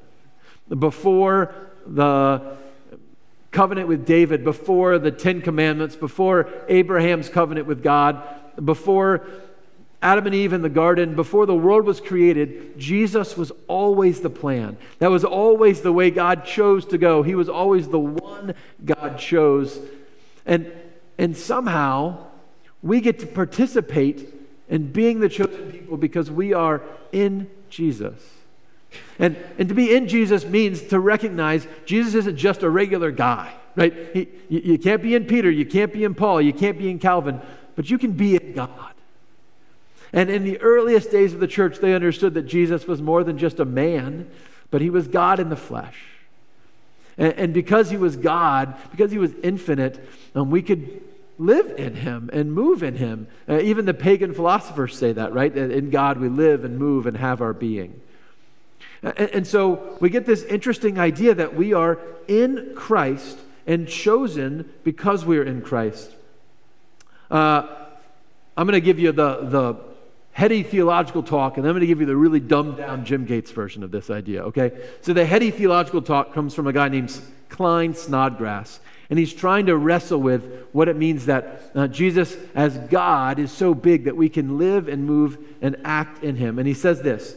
Before 0.69 1.55
the 1.87 2.57
covenant 3.51 3.89
with 3.89 4.07
David, 4.07 4.45
before 4.45 4.99
the 4.99 5.11
Ten 5.11 5.41
Commandments, 5.41 5.97
before 5.97 6.49
Abraham's 6.69 7.29
covenant 7.29 7.67
with 7.67 7.83
God, 7.83 8.23
before 8.63 9.27
Adam 10.01 10.27
and 10.27 10.35
Eve 10.35 10.53
in 10.53 10.63
the 10.63 10.69
garden, 10.69 11.17
before 11.17 11.47
the 11.47 11.55
world 11.55 11.85
was 11.85 12.01
created, 12.01 12.79
Jesus 12.79 13.37
was 13.37 13.51
always 13.67 14.21
the 14.21 14.31
plan. 14.31 14.77
That 15.01 15.11
was 15.11 15.25
always 15.25 15.81
the 15.81 15.93
way 15.93 16.11
God 16.11 16.45
chose 16.45 16.85
to 16.87 16.99
go. 16.99 17.23
He 17.23 17.35
was 17.35 17.49
always 17.49 17.89
the 17.89 17.99
one 17.99 18.55
God 18.85 19.19
chose. 19.19 19.81
And, 20.47 20.71
and 21.19 21.37
somehow, 21.37 22.27
we 22.81 23.01
get 23.01 23.19
to 23.21 23.27
participate 23.27 24.33
in 24.69 24.93
being 24.93 25.19
the 25.19 25.29
chosen 25.29 25.73
people 25.73 25.97
because 25.97 26.31
we 26.31 26.53
are 26.53 26.83
in 27.11 27.51
Jesus. 27.69 28.38
And, 29.19 29.37
and 29.59 29.69
to 29.69 29.75
be 29.75 29.95
in 29.95 30.09
Jesus 30.09 30.45
means 30.45 30.83
to 30.85 31.01
recognize 31.01 31.67
Jesus 31.85 32.15
isn't 32.15 32.37
just 32.37 32.63
a 32.63 32.71
regular 32.71 33.11
guy, 33.11 33.53
right? 33.77 33.95
He, 34.13 34.29
you, 34.49 34.61
you 34.61 34.79
can't 34.79 35.03
be 35.03 35.15
in 35.15 35.27
Peter, 35.27 35.51
you 35.51 35.67
can't 35.67 35.93
be 35.93 36.05
in 36.05 36.15
Paul, 36.15 36.41
you 36.41 36.53
can't 36.53 36.79
be 36.79 36.89
in 36.89 36.99
Calvin, 36.99 37.41
but 37.77 37.91
you 37.91 37.99
can 37.99 38.13
be 38.13 38.37
in 38.37 38.53
God. 38.55 38.95
And 40.13 40.31
in 40.31 40.45
the 40.45 40.59
earliest 40.61 41.11
days 41.11 41.35
of 41.35 41.41
the 41.41 41.47
church, 41.47 41.79
they 41.79 41.95
understood 41.95 42.35
that 42.35 42.43
Jesus 42.43 42.87
was 42.87 43.03
more 43.03 43.25
than 43.25 43.39
just 43.39 43.61
a 43.61 43.65
man, 43.65 44.31
but 44.71 44.81
he 44.81 44.91
was 44.91 45.07
God 45.09 45.41
in 45.41 45.49
the 45.49 45.57
flesh. 45.57 45.99
And, 47.19 47.33
and 47.35 47.55
because 47.55 47.91
he 47.91 47.97
was 47.97 48.17
God, 48.17 48.75
because 48.91 49.11
he 49.11 49.19
was 49.19 49.33
infinite, 49.43 50.03
um, 50.35 50.51
we 50.51 50.63
could 50.63 51.03
live 51.39 51.79
in 51.79 51.95
him 51.95 52.31
and 52.33 52.53
move 52.53 52.83
in 52.83 52.97
him. 52.97 53.29
Uh, 53.49 53.61
even 53.61 53.85
the 53.85 53.95
pagan 53.95 54.33
philosophers 54.33 54.97
say 54.97 55.13
that, 55.13 55.33
right? 55.33 55.55
In 55.57 55.91
God 55.91 56.19
we 56.19 56.29
live 56.29 56.65
and 56.65 56.79
move 56.79 57.07
and 57.07 57.17
have 57.17 57.41
our 57.41 57.53
being. 57.53 58.01
And, 59.03 59.47
so 59.47 59.97
we 60.01 60.11
get 60.11 60.27
this 60.27 60.43
interesting 60.43 60.99
idea 60.99 61.35
that 61.35 61.55
we 61.55 61.73
are 61.73 61.99
in 62.27 62.73
Christ 62.75 63.39
and 63.67 63.87
chosen 63.87 64.69
because 64.83 65.25
we 65.25 65.39
are 65.39 65.45
in 65.45 65.63
Christ. 65.63 66.11
Uh, 67.31 67.69
I'm 68.57 68.67
going 68.67 68.73
to 68.73 68.81
give 68.81 68.99
you 68.99 69.13
the, 69.13 69.43
the 69.43 69.77
heady 70.33 70.63
theological 70.63 71.23
talk, 71.23 71.59
and 71.59 71.67
I'm 71.67 71.73
going 71.73 71.81
to 71.81 71.87
give 71.87 72.01
you 72.01 72.07
the 72.07 72.17
really 72.17 72.41
dumbed 72.41 72.79
down 72.79 73.05
Jim 73.05 73.25
Gates 73.25 73.53
version 73.53 73.85
of 73.85 73.91
this 73.93 74.11
idea, 74.11 74.43
okay? 74.45 74.73
So 75.03 75.13
the 75.13 75.25
heady 75.25 75.51
theological 75.51 76.03
talk 76.03 76.33
comes 76.33 76.55
from 76.55 76.67
a 76.67 76.73
guy 76.73 76.89
named 76.89 77.17
Klyne 77.51 77.95
Snodgrass. 77.95 78.81
And 79.11 79.19
he's 79.19 79.33
trying 79.33 79.67
to 79.67 79.77
wrestle 79.77 80.21
with 80.21 80.67
what 80.73 80.89
it 80.89 80.97
means 80.97 81.27
that 81.27 81.71
uh, 81.75 81.89
Jesus, 81.89 82.37
as 82.55 82.77
God, 82.77 83.39
is 83.39 83.51
so 83.51 83.75
big 83.75 84.05
that 84.05 84.17
we 84.17 84.29
can 84.29 84.59
live 84.59 84.87
and 84.87 85.07
move 85.07 85.39
and 85.63 85.77
act 85.85 86.23
in 86.23 86.37
him. 86.37 86.59
And 86.59 86.69
he 86.69 86.75
says 86.75 87.01
this 87.01 87.35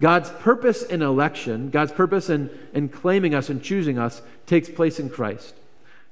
God's 0.00 0.30
purpose 0.30 0.82
in 0.82 1.02
election, 1.02 1.70
God's 1.70 1.92
purpose 1.92 2.28
in, 2.30 2.50
in 2.72 2.88
claiming 2.88 3.34
us 3.34 3.48
and 3.48 3.62
choosing 3.62 3.98
us, 3.98 4.22
takes 4.46 4.68
place 4.68 4.98
in 4.98 5.10
Christ. 5.10 5.54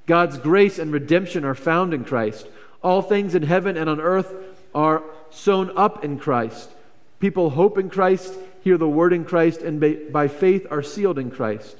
God's 0.06 0.38
grace 0.38 0.78
and 0.78 0.92
redemption 0.92 1.44
are 1.44 1.54
found 1.54 1.94
in 1.94 2.04
Christ. 2.04 2.46
All 2.82 3.02
things 3.02 3.34
in 3.34 3.42
heaven 3.42 3.76
and 3.76 3.88
on 3.88 4.00
earth 4.00 4.34
are 4.74 5.02
sown 5.30 5.76
up 5.76 6.04
in 6.04 6.18
Christ. 6.18 6.70
People 7.18 7.50
hope 7.50 7.78
in 7.78 7.90
Christ, 7.90 8.34
hear 8.62 8.78
the 8.78 8.88
word 8.88 9.12
in 9.12 9.24
Christ, 9.24 9.60
and 9.60 10.12
by 10.12 10.28
faith 10.28 10.66
are 10.70 10.82
sealed 10.82 11.18
in 11.18 11.30
Christ. 11.30 11.76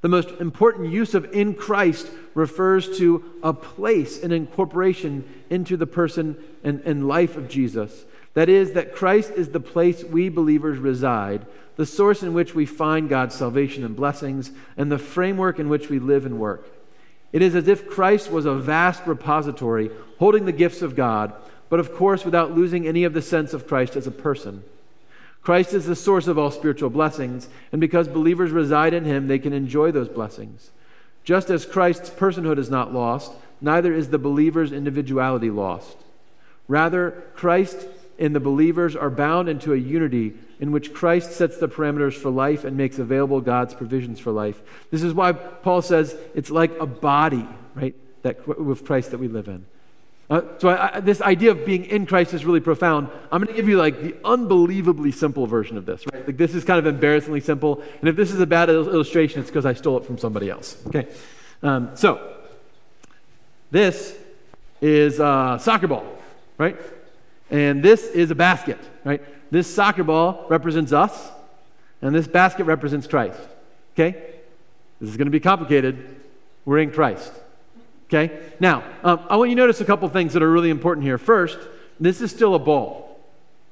The 0.00 0.08
most 0.08 0.30
important 0.40 0.92
use 0.92 1.14
of 1.14 1.32
in 1.32 1.54
Christ 1.54 2.08
refers 2.34 2.98
to 2.98 3.24
a 3.42 3.52
place, 3.52 4.22
an 4.22 4.32
incorporation 4.32 5.24
into 5.48 5.76
the 5.76 5.86
person 5.86 6.36
and, 6.64 6.80
and 6.84 7.06
life 7.06 7.36
of 7.36 7.48
Jesus. 7.48 8.04
That 8.34 8.48
is, 8.48 8.72
that 8.72 8.94
Christ 8.94 9.32
is 9.32 9.50
the 9.50 9.60
place 9.60 10.04
we 10.04 10.28
believers 10.28 10.78
reside, 10.78 11.46
the 11.76 11.86
source 11.86 12.22
in 12.22 12.34
which 12.34 12.54
we 12.54 12.66
find 12.66 13.08
God's 13.08 13.34
salvation 13.34 13.84
and 13.84 13.94
blessings, 13.94 14.50
and 14.76 14.90
the 14.90 14.98
framework 14.98 15.58
in 15.58 15.68
which 15.68 15.88
we 15.88 15.98
live 15.98 16.24
and 16.24 16.38
work. 16.38 16.68
It 17.32 17.42
is 17.42 17.54
as 17.54 17.68
if 17.68 17.88
Christ 17.88 18.30
was 18.30 18.44
a 18.44 18.54
vast 18.54 19.06
repository 19.06 19.90
holding 20.18 20.44
the 20.44 20.52
gifts 20.52 20.82
of 20.82 20.96
God, 20.96 21.32
but 21.68 21.80
of 21.80 21.94
course 21.94 22.24
without 22.24 22.52
losing 22.52 22.86
any 22.86 23.04
of 23.04 23.14
the 23.14 23.22
sense 23.22 23.54
of 23.54 23.66
Christ 23.66 23.96
as 23.96 24.06
a 24.06 24.10
person. 24.10 24.62
Christ 25.42 25.74
is 25.74 25.86
the 25.86 25.96
source 25.96 26.28
of 26.28 26.38
all 26.38 26.50
spiritual 26.50 26.90
blessings, 26.90 27.48
and 27.72 27.80
because 27.80 28.06
believers 28.06 28.52
reside 28.52 28.94
in 28.94 29.04
him, 29.04 29.26
they 29.26 29.38
can 29.38 29.52
enjoy 29.52 29.90
those 29.90 30.08
blessings. 30.08 30.70
Just 31.24 31.50
as 31.50 31.66
Christ's 31.66 32.10
personhood 32.10 32.58
is 32.58 32.70
not 32.70 32.92
lost, 32.92 33.32
neither 33.60 33.92
is 33.92 34.08
the 34.08 34.18
believer's 34.18 34.72
individuality 34.72 35.50
lost. 35.50 35.96
Rather, 36.68 37.24
Christ 37.34 37.86
and 38.22 38.36
the 38.36 38.40
believers 38.40 38.94
are 38.94 39.10
bound 39.10 39.48
into 39.48 39.72
a 39.72 39.76
unity 39.76 40.32
in 40.60 40.70
which 40.70 40.94
Christ 40.94 41.32
sets 41.32 41.58
the 41.58 41.68
parameters 41.68 42.14
for 42.14 42.30
life 42.30 42.64
and 42.64 42.76
makes 42.76 43.00
available 43.00 43.40
God's 43.40 43.74
provisions 43.74 44.20
for 44.20 44.30
life. 44.30 44.62
This 44.92 45.02
is 45.02 45.12
why 45.12 45.32
Paul 45.32 45.82
says 45.82 46.16
it's 46.32 46.48
like 46.48 46.70
a 46.78 46.86
body, 46.86 47.48
right, 47.74 47.96
that 48.22 48.46
with 48.46 48.84
Christ 48.84 49.10
that 49.10 49.18
we 49.18 49.26
live 49.26 49.48
in. 49.48 49.66
Uh, 50.30 50.42
so 50.58 50.68
I, 50.68 50.96
I, 50.96 51.00
this 51.00 51.20
idea 51.20 51.50
of 51.50 51.66
being 51.66 51.84
in 51.84 52.06
Christ 52.06 52.32
is 52.32 52.44
really 52.44 52.60
profound. 52.60 53.08
I'm 53.32 53.42
going 53.42 53.54
to 53.54 53.60
give 53.60 53.68
you 53.68 53.76
like 53.76 54.00
the 54.00 54.14
unbelievably 54.24 55.10
simple 55.10 55.48
version 55.48 55.76
of 55.76 55.84
this. 55.84 56.04
Right? 56.12 56.24
Like 56.24 56.36
this 56.36 56.54
is 56.54 56.64
kind 56.64 56.78
of 56.78 56.86
embarrassingly 56.86 57.40
simple, 57.40 57.82
and 57.98 58.08
if 58.08 58.14
this 58.14 58.30
is 58.30 58.38
a 58.38 58.46
bad 58.46 58.70
illustration, 58.70 59.40
it's 59.40 59.50
because 59.50 59.66
I 59.66 59.74
stole 59.74 59.98
it 59.98 60.06
from 60.06 60.16
somebody 60.16 60.48
else. 60.48 60.80
Okay, 60.86 61.08
um, 61.64 61.90
so 61.96 62.34
this 63.72 64.16
is 64.80 65.18
a 65.18 65.58
soccer 65.60 65.88
ball, 65.88 66.06
right? 66.56 66.76
And 67.52 67.82
this 67.82 68.04
is 68.06 68.30
a 68.30 68.34
basket, 68.34 68.78
right? 69.04 69.22
This 69.52 69.72
soccer 69.72 70.02
ball 70.02 70.46
represents 70.48 70.90
us, 70.92 71.30
and 72.00 72.14
this 72.14 72.26
basket 72.26 72.64
represents 72.64 73.06
Christ. 73.06 73.38
Okay? 73.94 74.12
This 74.98 75.10
is 75.10 75.16
going 75.18 75.26
to 75.26 75.32
be 75.32 75.38
complicated. 75.38 76.16
We're 76.64 76.78
in 76.78 76.90
Christ. 76.90 77.30
Okay? 78.06 78.40
Now, 78.58 78.82
um, 79.04 79.20
I 79.28 79.36
want 79.36 79.50
you 79.50 79.56
to 79.56 79.62
notice 79.62 79.82
a 79.82 79.84
couple 79.84 80.08
things 80.08 80.32
that 80.32 80.42
are 80.42 80.50
really 80.50 80.70
important 80.70 81.04
here. 81.04 81.18
First, 81.18 81.58
this 82.00 82.22
is 82.22 82.30
still 82.30 82.54
a 82.54 82.58
ball, 82.58 83.20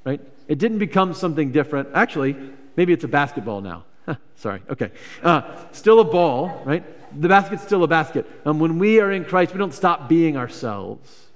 right? 0.05 0.21
It 0.47 0.59
didn't 0.59 0.77
become 0.77 1.15
something 1.15 1.51
different. 1.51 1.89
Actually, 1.95 2.35
maybe 2.75 2.93
it's 2.93 3.03
a 3.03 3.07
basketball 3.07 3.61
now. 3.61 3.85
Sorry. 4.35 4.61
Okay. 4.69 4.91
Uh, 5.23 5.41
still 5.71 5.99
a 5.99 6.03
ball, 6.03 6.61
right? 6.65 6.83
The 7.19 7.27
basket's 7.27 7.63
still 7.63 7.83
a 7.83 7.87
basket. 7.87 8.27
Um, 8.45 8.59
when 8.59 8.77
we 8.77 8.99
are 8.99 9.11
in 9.11 9.25
Christ, 9.25 9.53
we 9.53 9.57
don't 9.57 9.73
stop 9.73 10.07
being 10.07 10.37
ourselves. 10.37 11.30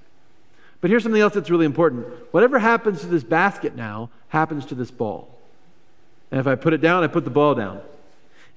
But 0.85 0.91
here's 0.91 1.01
something 1.01 1.19
else 1.19 1.33
that's 1.33 1.49
really 1.49 1.65
important. 1.65 2.05
Whatever 2.31 2.59
happens 2.59 3.01
to 3.01 3.07
this 3.07 3.23
basket 3.23 3.75
now 3.75 4.11
happens 4.27 4.67
to 4.67 4.75
this 4.75 4.91
ball. 4.91 5.35
And 6.29 6.39
if 6.39 6.45
I 6.45 6.53
put 6.53 6.73
it 6.73 6.77
down, 6.77 7.03
I 7.03 7.07
put 7.07 7.23
the 7.23 7.31
ball 7.31 7.55
down. 7.55 7.81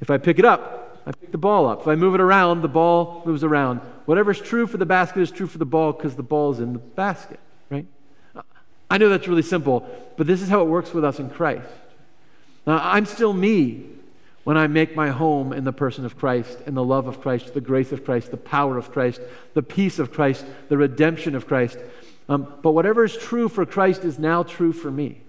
If 0.02 0.10
I 0.10 0.18
pick 0.18 0.38
it 0.38 0.44
up, 0.44 1.00
I 1.06 1.12
pick 1.12 1.32
the 1.32 1.38
ball 1.38 1.66
up. 1.66 1.80
If 1.80 1.88
I 1.88 1.94
move 1.94 2.14
it 2.14 2.20
around, 2.20 2.60
the 2.60 2.68
ball 2.68 3.22
moves 3.24 3.42
around. 3.44 3.80
Whatever's 4.04 4.42
true 4.42 4.66
for 4.66 4.76
the 4.76 4.84
basket 4.84 5.22
is 5.22 5.30
true 5.30 5.46
for 5.46 5.56
the 5.56 5.64
ball 5.64 5.92
because 5.92 6.16
the 6.16 6.22
ball 6.22 6.52
is 6.52 6.60
in 6.60 6.74
the 6.74 6.78
basket, 6.78 7.40
right? 7.70 7.86
I 8.90 8.98
know 8.98 9.08
that's 9.08 9.26
really 9.26 9.40
simple, 9.40 9.88
but 10.18 10.26
this 10.26 10.42
is 10.42 10.50
how 10.50 10.60
it 10.60 10.66
works 10.66 10.92
with 10.92 11.06
us 11.06 11.18
in 11.18 11.30
Christ. 11.30 11.66
Now, 12.66 12.78
I'm 12.82 13.06
still 13.06 13.32
me 13.32 13.86
when 14.44 14.58
I 14.58 14.66
make 14.66 14.94
my 14.94 15.08
home 15.08 15.54
in 15.54 15.64
the 15.64 15.72
person 15.72 16.04
of 16.04 16.18
Christ, 16.18 16.58
in 16.66 16.74
the 16.74 16.84
love 16.84 17.06
of 17.06 17.22
Christ, 17.22 17.54
the 17.54 17.62
grace 17.62 17.90
of 17.90 18.04
Christ, 18.04 18.30
the 18.30 18.36
power 18.36 18.76
of 18.76 18.92
Christ, 18.92 19.22
the 19.54 19.62
peace 19.62 19.98
of 19.98 20.12
Christ, 20.12 20.44
the 20.68 20.76
redemption 20.76 21.34
of 21.34 21.46
Christ. 21.46 21.78
Um, 22.28 22.52
but 22.62 22.72
whatever 22.72 23.04
is 23.04 23.16
true 23.16 23.48
for 23.48 23.64
Christ 23.64 24.04
is 24.04 24.18
now 24.18 24.42
true 24.42 24.72
for 24.72 24.90
me. 24.90 25.20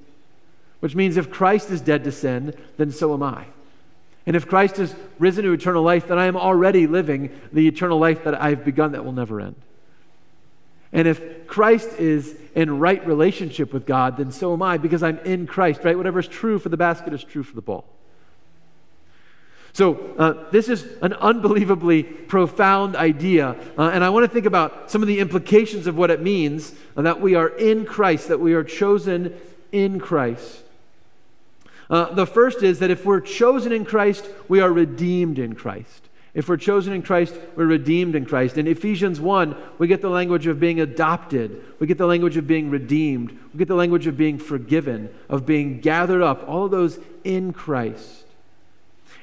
Which 0.82 0.96
means 0.96 1.18
if 1.18 1.32
Christ 1.32 1.72
is 1.72 1.82
dead 1.82 2.04
to 2.04 2.12
sin, 2.12 2.54
then 2.78 2.92
so 2.92 3.14
am 3.14 3.24
I. 3.24 3.46
And 4.26 4.36
if 4.36 4.48
Christ 4.48 4.78
has 4.78 4.94
risen 5.18 5.44
to 5.46 5.54
eternal 5.54 5.84
life, 5.84 6.08
then 6.08 6.20
I 6.20 6.26
am 6.26 6.38
already 6.38 6.88
living 6.88 7.32
the 7.52 7.68
eternal 7.68 8.00
life 8.00 8.26
that 8.26 8.40
I've 8.40 8.64
begun 8.64 8.92
that 8.92 9.04
will 9.04 9.12
never 9.12 9.42
end. 9.42 9.56
And 10.92 11.08
if 11.08 11.48
Christ 11.48 11.94
is 12.00 12.36
in 12.56 12.80
right 12.80 13.06
relationship 13.06 13.74
with 13.74 13.86
God, 13.86 14.18
then 14.18 14.32
so 14.32 14.54
am 14.54 14.62
I 14.62 14.78
because 14.78 15.04
I'm 15.04 15.20
in 15.20 15.48
Christ, 15.48 15.84
right? 15.84 15.98
Whatever 15.98 16.20
is 16.20 16.28
true 16.28 16.60
for 16.60 16.70
the 16.70 16.78
basket 16.78 17.14
is 17.14 17.24
true 17.24 17.44
for 17.44 17.56
the 17.56 17.62
ball. 17.62 17.86
So, 19.80 20.14
uh, 20.18 20.34
this 20.52 20.68
is 20.68 20.86
an 21.02 21.14
unbelievably 21.14 22.04
profound 22.04 22.98
idea. 22.98 23.56
Uh, 23.78 23.84
and 23.94 24.04
I 24.04 24.10
want 24.10 24.26
to 24.26 24.28
think 24.28 24.46
about 24.46 24.92
some 24.92 25.02
of 25.02 25.08
the 25.08 25.20
implications 25.20 25.88
of 25.88 25.96
what 25.96 26.12
it 26.12 26.22
means 26.22 26.74
uh, 26.98 27.04
that 27.04 27.22
we 27.22 27.36
are 27.36 27.48
in 27.48 27.86
Christ, 27.86 28.28
that 28.28 28.42
we 28.42 28.56
are 28.56 28.64
chosen 28.66 29.40
in 29.72 29.98
Christ. 29.98 30.64
Uh, 31.90 32.14
the 32.14 32.26
first 32.26 32.62
is 32.62 32.80
that 32.80 32.92
if 32.92 33.06
we're 33.06 33.22
chosen 33.22 33.72
in 33.72 33.86
Christ, 33.86 34.30
we 34.50 34.60
are 34.60 34.70
redeemed 34.70 35.40
in 35.40 35.56
Christ. 35.56 36.10
If 36.34 36.50
we're 36.50 36.58
chosen 36.58 36.92
in 36.92 37.02
Christ, 37.02 37.36
we're 37.56 37.66
redeemed 37.66 38.16
in 38.16 38.26
Christ. 38.26 38.58
In 38.58 38.68
Ephesians 38.68 39.22
1, 39.22 39.56
we 39.78 39.88
get 39.88 40.02
the 40.02 40.10
language 40.10 40.46
of 40.46 40.60
being 40.60 40.82
adopted. 40.82 41.64
We 41.80 41.88
get 41.88 41.98
the 41.98 42.06
language 42.06 42.36
of 42.36 42.46
being 42.46 42.70
redeemed. 42.70 43.32
We 43.54 43.60
get 43.60 43.70
the 43.70 43.76
language 43.76 44.08
of 44.08 44.18
being 44.18 44.40
forgiven, 44.40 45.10
of 45.30 45.46
being 45.46 45.80
gathered 45.80 46.22
up, 46.22 46.50
all 46.50 46.66
of 46.66 46.72
those 46.72 47.00
in 47.24 47.54
Christ. 47.54 48.26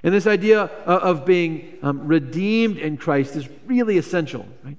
And 0.06 0.14
this 0.14 0.28
idea 0.28 0.60
of 0.86 1.26
being 1.26 1.78
um, 1.82 2.06
redeemed 2.06 2.78
in 2.78 2.96
Christ 2.96 3.34
is 3.34 3.48
really 3.66 3.98
essential, 3.98 4.46
right? 4.62 4.76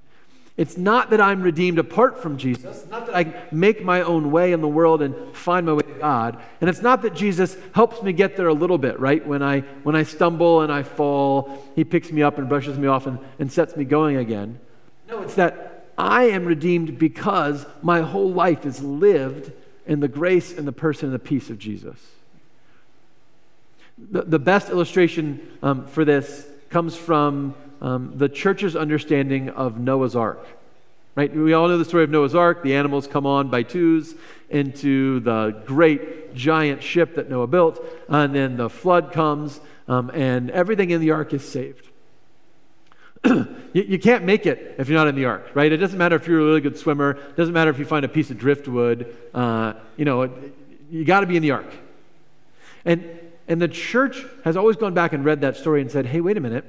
It's 0.56 0.78
not 0.78 1.10
that 1.10 1.20
I'm 1.20 1.42
redeemed 1.42 1.78
apart 1.78 2.22
from 2.22 2.38
Jesus, 2.38 2.78
it's 2.78 2.90
not 2.90 3.04
that 3.04 3.14
I 3.14 3.44
make 3.52 3.84
my 3.84 4.00
own 4.00 4.30
way 4.30 4.52
in 4.52 4.62
the 4.62 4.68
world 4.68 5.02
and 5.02 5.36
find 5.36 5.66
my 5.66 5.74
way 5.74 5.82
to 5.82 5.98
God. 6.00 6.42
And 6.62 6.70
it's 6.70 6.80
not 6.80 7.02
that 7.02 7.14
Jesus 7.14 7.58
helps 7.74 8.02
me 8.02 8.14
get 8.14 8.38
there 8.38 8.48
a 8.48 8.54
little 8.54 8.78
bit, 8.78 8.98
right? 8.98 9.24
When 9.24 9.42
I 9.42 9.60
when 9.82 9.94
I 9.94 10.04
stumble 10.04 10.62
and 10.62 10.72
I 10.72 10.82
fall, 10.82 11.62
he 11.76 11.84
picks 11.84 12.10
me 12.10 12.22
up 12.22 12.38
and 12.38 12.48
brushes 12.48 12.78
me 12.78 12.88
off 12.88 13.06
and, 13.06 13.18
and 13.38 13.52
sets 13.52 13.76
me 13.76 13.84
going 13.84 14.16
again. 14.16 14.58
No, 15.10 15.20
it's 15.20 15.34
that 15.34 15.90
I 15.98 16.24
am 16.30 16.46
redeemed 16.46 16.98
because 16.98 17.66
my 17.82 18.00
whole 18.00 18.32
life 18.32 18.64
is 18.64 18.82
lived 18.82 19.52
in 19.86 20.00
the 20.00 20.08
grace 20.08 20.56
and 20.56 20.66
the 20.66 20.72
person 20.72 21.10
and 21.10 21.14
the 21.14 21.18
peace 21.18 21.50
of 21.50 21.58
Jesus. 21.58 21.98
The, 24.10 24.22
the 24.22 24.38
best 24.38 24.70
illustration 24.70 25.46
um, 25.62 25.86
for 25.86 26.04
this 26.04 26.46
comes 26.70 26.96
from 26.96 27.54
um, 27.80 28.12
the 28.16 28.28
church's 28.28 28.76
understanding 28.76 29.50
of 29.50 29.78
Noah's 29.78 30.16
Ark. 30.16 30.46
Right? 31.14 31.34
We 31.34 31.52
all 31.52 31.66
know 31.66 31.78
the 31.78 31.84
story 31.84 32.04
of 32.04 32.10
Noah's 32.10 32.34
Ark. 32.34 32.62
The 32.62 32.76
animals 32.76 33.08
come 33.08 33.26
on 33.26 33.48
by 33.48 33.64
twos 33.64 34.14
into 34.50 35.20
the 35.20 35.62
great 35.66 36.34
giant 36.34 36.82
ship 36.82 37.16
that 37.16 37.28
Noah 37.28 37.48
built, 37.48 37.84
and 38.08 38.34
then 38.34 38.56
the 38.56 38.70
flood 38.70 39.12
comes, 39.12 39.60
um, 39.88 40.10
and 40.14 40.50
everything 40.50 40.90
in 40.90 41.00
the 41.00 41.10
ark 41.10 41.34
is 41.34 41.46
saved. 41.46 41.88
you, 43.72 43.98
can't 43.98 44.24
make 44.24 44.46
it 44.46 44.76
if 44.78 44.88
you're 44.88 44.98
not 44.98 45.08
in 45.08 45.16
the 45.16 45.24
ark, 45.24 45.50
right? 45.54 45.72
It 45.72 45.78
doesn't 45.78 45.98
matter 45.98 46.14
if 46.14 46.28
you're 46.28 46.40
a 46.40 46.44
really 46.44 46.60
good 46.60 46.78
swimmer. 46.78 47.10
It 47.10 47.36
doesn't 47.36 47.52
matter 47.52 47.70
if 47.70 47.78
you 47.78 47.84
find 47.84 48.04
a 48.04 48.08
piece 48.08 48.30
of 48.30 48.38
driftwood. 48.38 49.16
Uh, 49.34 49.74
you 49.96 50.04
know, 50.04 50.30
you 50.88 51.04
got 51.04 51.20
to 51.20 51.26
be 51.26 51.36
in 51.36 51.42
the 51.42 51.50
ark. 51.50 51.66
And 52.84 53.17
and 53.48 53.60
the 53.60 53.68
church 53.68 54.24
has 54.44 54.56
always 54.56 54.76
gone 54.76 54.92
back 54.92 55.14
and 55.14 55.24
read 55.24 55.40
that 55.40 55.56
story 55.56 55.80
and 55.80 55.90
said, 55.90 56.06
hey, 56.06 56.20
wait 56.20 56.36
a 56.36 56.40
minute. 56.40 56.64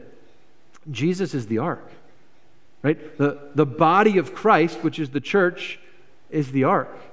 Jesus 0.90 1.34
is 1.34 1.48
the 1.48 1.58
ark. 1.58 1.92
right? 2.82 3.18
The, 3.18 3.50
the 3.54 3.66
body 3.66 4.18
of 4.18 4.34
Christ, 4.34 4.80
which 4.82 4.98
is 4.98 5.10
the 5.10 5.20
church, 5.20 5.78
is 6.30 6.52
the 6.52 6.64
ark. 6.64 6.90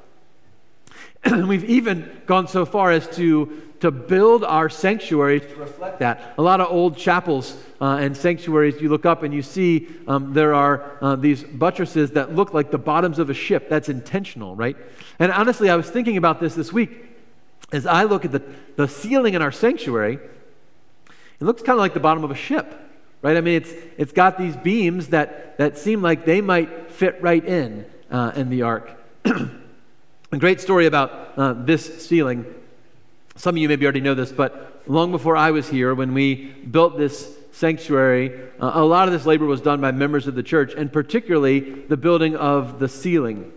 And 1.25 1.49
we've 1.49 1.64
even 1.64 2.23
gone 2.26 2.46
so 2.46 2.64
far 2.64 2.92
as 2.92 3.08
to, 3.16 3.61
to 3.80 3.90
build 3.90 4.44
our 4.44 4.68
sanctuary 4.68 5.40
to 5.40 5.54
reflect 5.56 5.99
that. 5.99 6.35
A 6.38 6.42
lot 6.42 6.61
of 6.61 6.70
old 6.70 6.96
chapels 6.96 7.61
uh, 7.80 7.99
and 8.00 8.16
sanctuaries, 8.16 8.80
you 8.80 8.88
look 8.88 9.04
up 9.04 9.25
and 9.25 9.35
you 9.35 9.42
see 9.42 9.88
um, 10.06 10.32
there 10.32 10.54
are 10.54 10.96
uh, 11.00 11.16
these 11.16 11.42
buttresses 11.42 12.12
that 12.12 12.37
look 12.37 12.54
like 12.54 12.70
the 12.70 12.78
bottoms 12.78 13.18
of 13.18 13.28
a 13.28 13.35
ship. 13.35 13.68
That's 13.68 13.88
intentional, 13.88 14.54
right? 14.54 14.76
And 15.18 15.32
honestly, 15.32 15.68
I 15.68 15.75
was 15.75 15.90
thinking 15.90 16.16
about 16.16 16.38
this 16.38 16.54
this 16.54 16.73
week. 16.73 17.15
As 17.72 17.86
I 17.86 18.04
look 18.04 18.25
at 18.25 18.32
the, 18.32 18.42
the 18.76 18.86
ceiling 18.86 19.34
in 19.34 19.42
our 19.42 19.52
sanctuary, 19.52 20.18
it 21.40 21.44
looks 21.44 21.62
kind 21.62 21.76
of 21.76 21.80
like 21.80 21.94
the 21.94 22.00
bottom 22.00 22.25
of 22.25 22.30
a 22.30 22.36
ship, 22.36 22.75
right? 23.22 23.36
I 23.36 23.40
mean, 23.40 23.56
it's, 23.56 23.72
it's 23.98 24.12
got 24.12 24.38
these 24.38 24.56
beams 24.56 25.08
that, 25.08 25.58
that 25.58 25.76
seem 25.76 26.00
like 26.00 26.25
they 26.25 26.40
might 26.40 26.90
fit 26.90 27.20
right 27.20 27.44
in 27.44 27.84
uh, 28.10 28.32
in 28.34 28.48
the 28.48 28.62
ark. 28.62 28.90
A 29.25 30.38
great 30.38 30.60
story 30.60 30.86
about 30.86 31.32
uh, 31.36 31.52
this 31.52 32.06
ceiling. 32.06 32.44
Some 33.36 33.54
of 33.54 33.58
you 33.58 33.68
maybe 33.68 33.84
already 33.84 34.00
know 34.00 34.14
this, 34.14 34.32
but 34.32 34.82
long 34.86 35.10
before 35.10 35.36
I 35.36 35.50
was 35.50 35.68
here, 35.68 35.94
when 35.94 36.14
we 36.14 36.34
built 36.34 36.96
this 36.96 37.36
sanctuary, 37.52 38.38
uh, 38.60 38.72
a 38.75 38.84
lot 38.84 39.08
of 39.08 39.12
this 39.12 39.25
labor 39.26 39.46
was 39.46 39.60
done 39.60 39.80
by 39.80 39.90
members 39.92 40.26
of 40.26 40.34
the 40.34 40.42
church, 40.42 40.75
and 40.76 40.92
particularly 40.92 41.60
the 41.60 41.96
building 41.96 42.36
of 42.36 42.78
the 42.78 42.88
ceiling. 42.88 43.52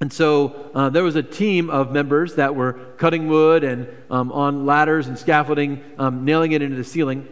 And 0.00 0.12
so 0.12 0.70
uh, 0.74 0.90
there 0.90 1.02
was 1.02 1.16
a 1.16 1.22
team 1.22 1.70
of 1.70 1.90
members 1.90 2.34
that 2.34 2.54
were 2.54 2.74
cutting 2.98 3.28
wood 3.28 3.64
and 3.64 3.88
um, 4.10 4.30
on 4.30 4.66
ladders 4.66 5.06
and 5.06 5.18
scaffolding, 5.18 5.82
um, 5.98 6.24
nailing 6.24 6.52
it 6.52 6.60
into 6.62 6.76
the 6.76 6.84
ceiling. 6.84 7.26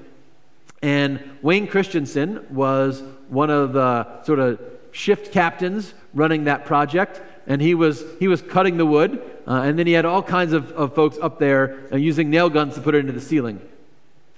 And 0.80 1.23
Wayne 1.42 1.66
Christensen 1.66 2.47
was 2.50 3.02
one 3.28 3.50
of 3.50 3.73
the 3.73 4.23
sort 4.23 4.38
of 4.38 4.61
shift 4.92 5.33
captains 5.33 5.92
running 6.14 6.44
that 6.44 6.64
project 6.64 7.21
and 7.47 7.61
he 7.61 7.75
was, 7.75 8.04
he 8.18 8.28
was 8.28 8.42
cutting 8.42 8.76
the 8.76 8.87
wood, 8.87 9.23
uh, 9.47 9.62
and 9.64 9.78
then 9.78 9.87
he 9.87 9.92
had 9.92 10.04
all 10.04 10.23
kinds 10.23 10.52
of, 10.52 10.73
of 10.73 10.94
folks 10.94 11.18
up 11.21 11.38
there 11.38 11.87
uh, 11.92 11.97
using 11.97 12.30
nail 12.30 12.49
guns 12.49 12.75
to 12.75 12.80
put 12.80 12.94
it 12.94 12.99
into 12.99 13.12
the 13.12 13.21
ceiling. 13.21 13.61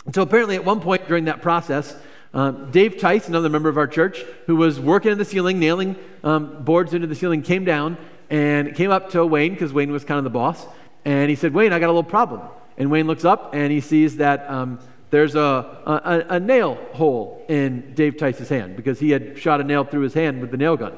And 0.04 0.14
so 0.14 0.22
apparently, 0.22 0.56
at 0.56 0.64
one 0.64 0.80
point 0.80 1.06
during 1.06 1.26
that 1.26 1.42
process, 1.42 1.96
um, 2.34 2.70
Dave 2.70 2.98
Tice, 2.98 3.28
another 3.28 3.48
member 3.48 3.68
of 3.68 3.78
our 3.78 3.86
church, 3.86 4.24
who 4.46 4.56
was 4.56 4.80
working 4.80 5.12
in 5.12 5.18
the 5.18 5.24
ceiling, 5.24 5.58
nailing 5.58 5.96
um, 6.22 6.64
boards 6.64 6.94
into 6.94 7.06
the 7.06 7.14
ceiling, 7.14 7.42
came 7.42 7.64
down 7.64 7.96
and 8.30 8.74
came 8.74 8.90
up 8.90 9.10
to 9.10 9.24
Wayne, 9.24 9.52
because 9.52 9.72
Wayne 9.72 9.92
was 9.92 10.04
kind 10.04 10.18
of 10.18 10.24
the 10.24 10.30
boss, 10.30 10.66
and 11.04 11.30
he 11.30 11.36
said, 11.36 11.54
Wayne, 11.54 11.72
I 11.72 11.78
got 11.78 11.86
a 11.86 11.94
little 11.94 12.02
problem. 12.02 12.42
And 12.78 12.90
Wayne 12.90 13.06
looks 13.06 13.24
up 13.24 13.54
and 13.54 13.72
he 13.72 13.80
sees 13.80 14.16
that 14.18 14.50
um, 14.50 14.78
there's 15.10 15.34
a, 15.34 15.40
a, 15.40 16.34
a, 16.34 16.40
nail 16.40 16.74
hole 16.92 17.44
in 17.48 17.94
Dave 17.94 18.18
Tice's 18.18 18.48
hand 18.48 18.76
because 18.76 18.98
he 18.98 19.10
had 19.10 19.38
shot 19.38 19.60
a 19.60 19.64
nail 19.64 19.84
through 19.84 20.02
his 20.02 20.14
hand 20.14 20.40
with 20.40 20.50
the 20.50 20.56
nail 20.56 20.76
gun. 20.76 20.94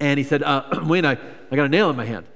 And 0.00 0.18
he 0.18 0.24
said, 0.24 0.42
uh, 0.42 0.80
Wayne, 0.86 1.04
I, 1.04 1.18
I 1.50 1.56
got 1.56 1.66
a 1.66 1.68
nail 1.68 1.90
in 1.90 1.96
my 1.96 2.04
hand. 2.04 2.26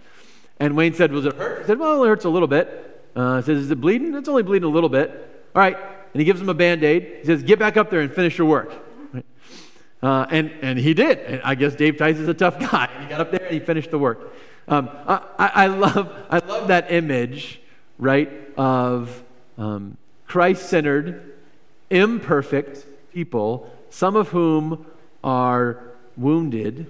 And 0.61 0.77
Wayne 0.77 0.95
said, 0.95 1.13
Was 1.13 1.27
it 1.27 1.35
hurt? 1.35 1.61
He 1.63 1.67
said, 1.67 1.79
Well, 1.79 2.05
it 2.05 2.09
hurts 2.09 2.25
a 2.25 2.31
little 2.31 2.49
bit. 2.49 3.09
Uh, 3.17 3.39
he 3.39 3.43
says, 3.43 3.59
Is 3.65 3.71
it 3.71 3.81
bleeding? 3.81 4.15
It's 4.15 4.29
only 4.29 4.43
bleeding 4.43 4.69
a 4.69 4.73
little 4.73 4.89
bit. 4.89 5.11
All 5.55 5.61
right. 5.61 5.77
And 6.13 6.21
he 6.21 6.25
gives 6.25 6.41
him 6.41 6.49
a 6.49 6.55
band 6.55 6.85
aid. 6.85 7.19
He 7.21 7.27
says, 7.27 7.43
Get 7.43 7.59
back 7.59 7.77
up 7.77 7.91
there 7.91 8.01
and 8.01 8.13
finish 8.13 8.39
your 8.39 8.47
work. 8.47 8.73
Uh, 10.07 10.25
and, 10.31 10.53
and 10.63 10.79
he 10.79 10.95
did. 10.95 11.19
And 11.19 11.43
I 11.43 11.57
guess 11.57 11.75
Dave 11.75 11.97
Tice 11.97 12.19
is 12.19 12.29
a 12.29 12.35
tough 12.35 12.61
guy. 12.71 12.89
He 13.01 13.09
got 13.09 13.21
up 13.21 13.33
there 13.33 13.43
and 13.43 13.53
he 13.53 13.59
finished 13.59 13.91
the 13.91 13.99
work. 13.99 14.33
Um, 14.69 14.89
I, 15.05 15.21
I, 15.37 15.67
love, 15.67 16.15
I 16.31 16.39
love 16.39 16.69
that 16.69 16.93
image, 16.93 17.61
right, 17.99 18.31
of 18.57 19.25
um, 19.59 19.97
Christ 20.29 20.69
centered, 20.69 21.35
imperfect 21.91 22.87
people, 23.13 23.69
some 23.91 24.15
of 24.15 24.29
whom 24.29 24.87
are 25.25 25.83
wounded 26.17 26.87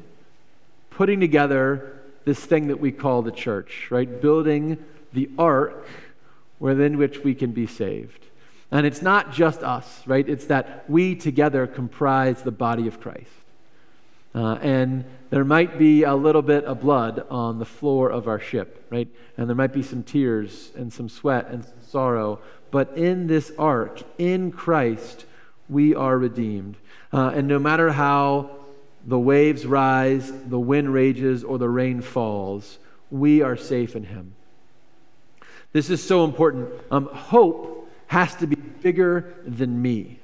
putting 0.90 1.18
together 1.18 1.98
this 2.26 2.44
thing 2.44 2.66
that 2.66 2.80
we 2.80 2.92
call 2.92 3.22
the 3.22 3.32
church, 3.32 3.86
right? 3.90 4.20
Building 4.20 4.76
the 5.14 5.30
ark 5.38 5.88
within 6.58 6.98
which 6.98 7.20
we 7.20 7.34
can 7.34 7.52
be 7.52 7.66
saved. 7.66 8.26
And 8.70 8.86
it's 8.86 9.02
not 9.02 9.32
just 9.32 9.62
us, 9.62 10.02
right? 10.06 10.28
It's 10.28 10.46
that 10.46 10.88
we 10.88 11.14
together 11.14 11.66
comprise 11.66 12.42
the 12.42 12.50
body 12.50 12.86
of 12.88 13.00
Christ. 13.00 13.30
Uh, 14.34 14.58
and 14.60 15.04
there 15.30 15.44
might 15.44 15.78
be 15.78 16.02
a 16.02 16.14
little 16.14 16.42
bit 16.42 16.64
of 16.64 16.80
blood 16.80 17.24
on 17.30 17.58
the 17.58 17.64
floor 17.64 18.10
of 18.10 18.28
our 18.28 18.38
ship, 18.38 18.84
right? 18.90 19.08
And 19.36 19.48
there 19.48 19.56
might 19.56 19.72
be 19.72 19.82
some 19.82 20.02
tears 20.02 20.72
and 20.76 20.92
some 20.92 21.08
sweat 21.08 21.48
and 21.48 21.64
some 21.64 21.80
sorrow. 21.88 22.40
But 22.70 22.96
in 22.98 23.28
this 23.28 23.52
ark, 23.58 24.02
in 24.18 24.52
Christ, 24.52 25.24
we 25.68 25.94
are 25.94 26.18
redeemed. 26.18 26.76
Uh, 27.12 27.32
and 27.34 27.48
no 27.48 27.58
matter 27.58 27.92
how 27.92 28.50
the 29.06 29.18
waves 29.18 29.64
rise, 29.64 30.30
the 30.48 30.58
wind 30.58 30.92
rages, 30.92 31.44
or 31.44 31.58
the 31.58 31.68
rain 31.68 32.02
falls, 32.02 32.78
we 33.10 33.40
are 33.40 33.56
safe 33.56 33.96
in 33.96 34.04
Him. 34.04 34.34
This 35.72 35.88
is 35.88 36.02
so 36.02 36.24
important. 36.24 36.68
Um, 36.90 37.06
hope 37.06 37.75
has 38.06 38.34
to 38.36 38.46
be 38.46 38.56
bigger 38.56 39.34
than 39.44 39.80
me. 39.80 40.18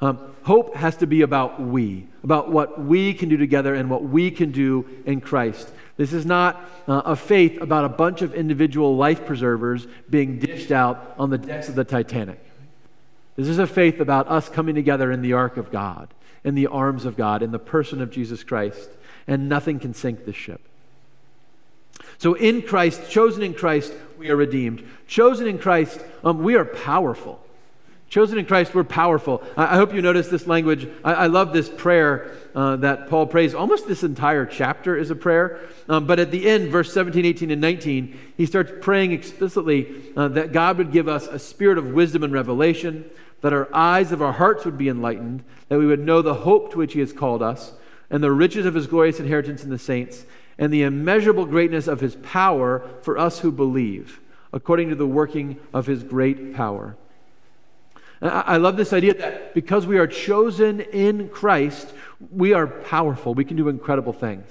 Um, 0.00 0.34
hope 0.42 0.76
has 0.76 0.96
to 0.98 1.06
be 1.06 1.22
about 1.22 1.60
we, 1.60 2.06
about 2.22 2.50
what 2.50 2.80
we 2.80 3.14
can 3.14 3.28
do 3.28 3.36
together 3.36 3.74
and 3.74 3.88
what 3.88 4.02
we 4.02 4.30
can 4.30 4.52
do 4.52 4.86
in 5.06 5.20
Christ. 5.20 5.70
This 5.96 6.12
is 6.12 6.26
not 6.26 6.62
uh, 6.86 7.02
a 7.06 7.16
faith 7.16 7.60
about 7.62 7.86
a 7.86 7.88
bunch 7.88 8.20
of 8.20 8.34
individual 8.34 8.96
life 8.96 9.24
preservers 9.24 9.86
being 10.10 10.38
dished 10.38 10.70
out 10.70 11.14
on 11.18 11.30
the 11.30 11.38
decks 11.38 11.70
of 11.70 11.74
the 11.74 11.84
Titanic. 11.84 12.38
This 13.36 13.48
is 13.48 13.58
a 13.58 13.66
faith 13.66 14.00
about 14.00 14.28
us 14.28 14.50
coming 14.50 14.74
together 14.74 15.10
in 15.10 15.22
the 15.22 15.32
ark 15.32 15.56
of 15.56 15.70
God 15.70 16.08
in 16.46 16.54
the 16.54 16.68
arms 16.68 17.04
of 17.04 17.16
God, 17.16 17.42
in 17.42 17.50
the 17.50 17.58
person 17.58 18.00
of 18.00 18.12
Jesus 18.12 18.44
Christ, 18.44 18.88
and 19.26 19.48
nothing 19.48 19.80
can 19.80 19.92
sink 19.92 20.24
this 20.24 20.36
ship. 20.36 20.60
So, 22.18 22.34
in 22.34 22.62
Christ, 22.62 23.10
chosen 23.10 23.42
in 23.42 23.54
Christ, 23.54 23.92
we 24.18 24.30
are 24.30 24.36
redeemed. 24.36 24.82
Chosen 25.06 25.46
in 25.46 25.58
Christ, 25.58 26.00
um, 26.24 26.42
we 26.42 26.54
are 26.54 26.64
powerful. 26.64 27.40
Chosen 28.08 28.38
in 28.38 28.46
Christ, 28.46 28.72
we're 28.72 28.84
powerful. 28.84 29.42
I, 29.56 29.74
I 29.74 29.76
hope 29.76 29.92
you 29.92 30.00
notice 30.00 30.28
this 30.28 30.46
language. 30.46 30.88
I, 31.04 31.14
I 31.14 31.26
love 31.26 31.52
this 31.52 31.68
prayer 31.68 32.32
uh, 32.54 32.76
that 32.76 33.08
Paul 33.08 33.26
prays. 33.26 33.54
Almost 33.54 33.88
this 33.88 34.04
entire 34.04 34.46
chapter 34.46 34.96
is 34.96 35.10
a 35.10 35.16
prayer. 35.16 35.60
Um, 35.88 36.06
but 36.06 36.20
at 36.20 36.30
the 36.30 36.48
end, 36.48 36.70
verse 36.70 36.92
17, 36.92 37.24
18, 37.24 37.50
and 37.50 37.60
19, 37.60 38.18
he 38.36 38.46
starts 38.46 38.72
praying 38.80 39.12
explicitly 39.12 40.12
uh, 40.16 40.28
that 40.28 40.52
God 40.52 40.78
would 40.78 40.92
give 40.92 41.08
us 41.08 41.26
a 41.26 41.38
spirit 41.38 41.78
of 41.78 41.92
wisdom 41.92 42.22
and 42.22 42.32
revelation, 42.32 43.04
that 43.40 43.52
our 43.52 43.68
eyes 43.74 44.12
of 44.12 44.22
our 44.22 44.32
hearts 44.32 44.64
would 44.64 44.78
be 44.78 44.88
enlightened, 44.88 45.42
that 45.68 45.78
we 45.78 45.86
would 45.86 46.00
know 46.00 46.22
the 46.22 46.34
hope 46.34 46.72
to 46.72 46.78
which 46.78 46.92
He 46.92 47.00
has 47.00 47.12
called 47.12 47.42
us, 47.42 47.72
and 48.08 48.22
the 48.22 48.32
riches 48.32 48.66
of 48.66 48.74
His 48.74 48.86
glorious 48.86 49.18
inheritance 49.18 49.64
in 49.64 49.70
the 49.70 49.78
saints, 49.78 50.24
and 50.58 50.72
the 50.72 50.82
immeasurable 50.82 51.46
greatness 51.46 51.86
of 51.86 52.00
His 52.00 52.16
power 52.16 52.82
for 53.02 53.18
us 53.18 53.40
who 53.40 53.52
believe, 53.52 54.20
according 54.52 54.88
to 54.90 54.94
the 54.94 55.06
working 55.06 55.58
of 55.72 55.86
His 55.86 56.02
great 56.02 56.54
power. 56.54 56.96
I 58.22 58.56
love 58.56 58.78
this 58.78 58.94
idea 58.94 59.14
that 59.14 59.52
because 59.52 59.86
we 59.86 59.98
are 59.98 60.06
chosen 60.06 60.80
in 60.80 61.28
Christ, 61.28 61.92
we 62.30 62.54
are 62.54 62.66
powerful. 62.66 63.34
We 63.34 63.44
can 63.44 63.58
do 63.58 63.68
incredible 63.68 64.14
things. 64.14 64.46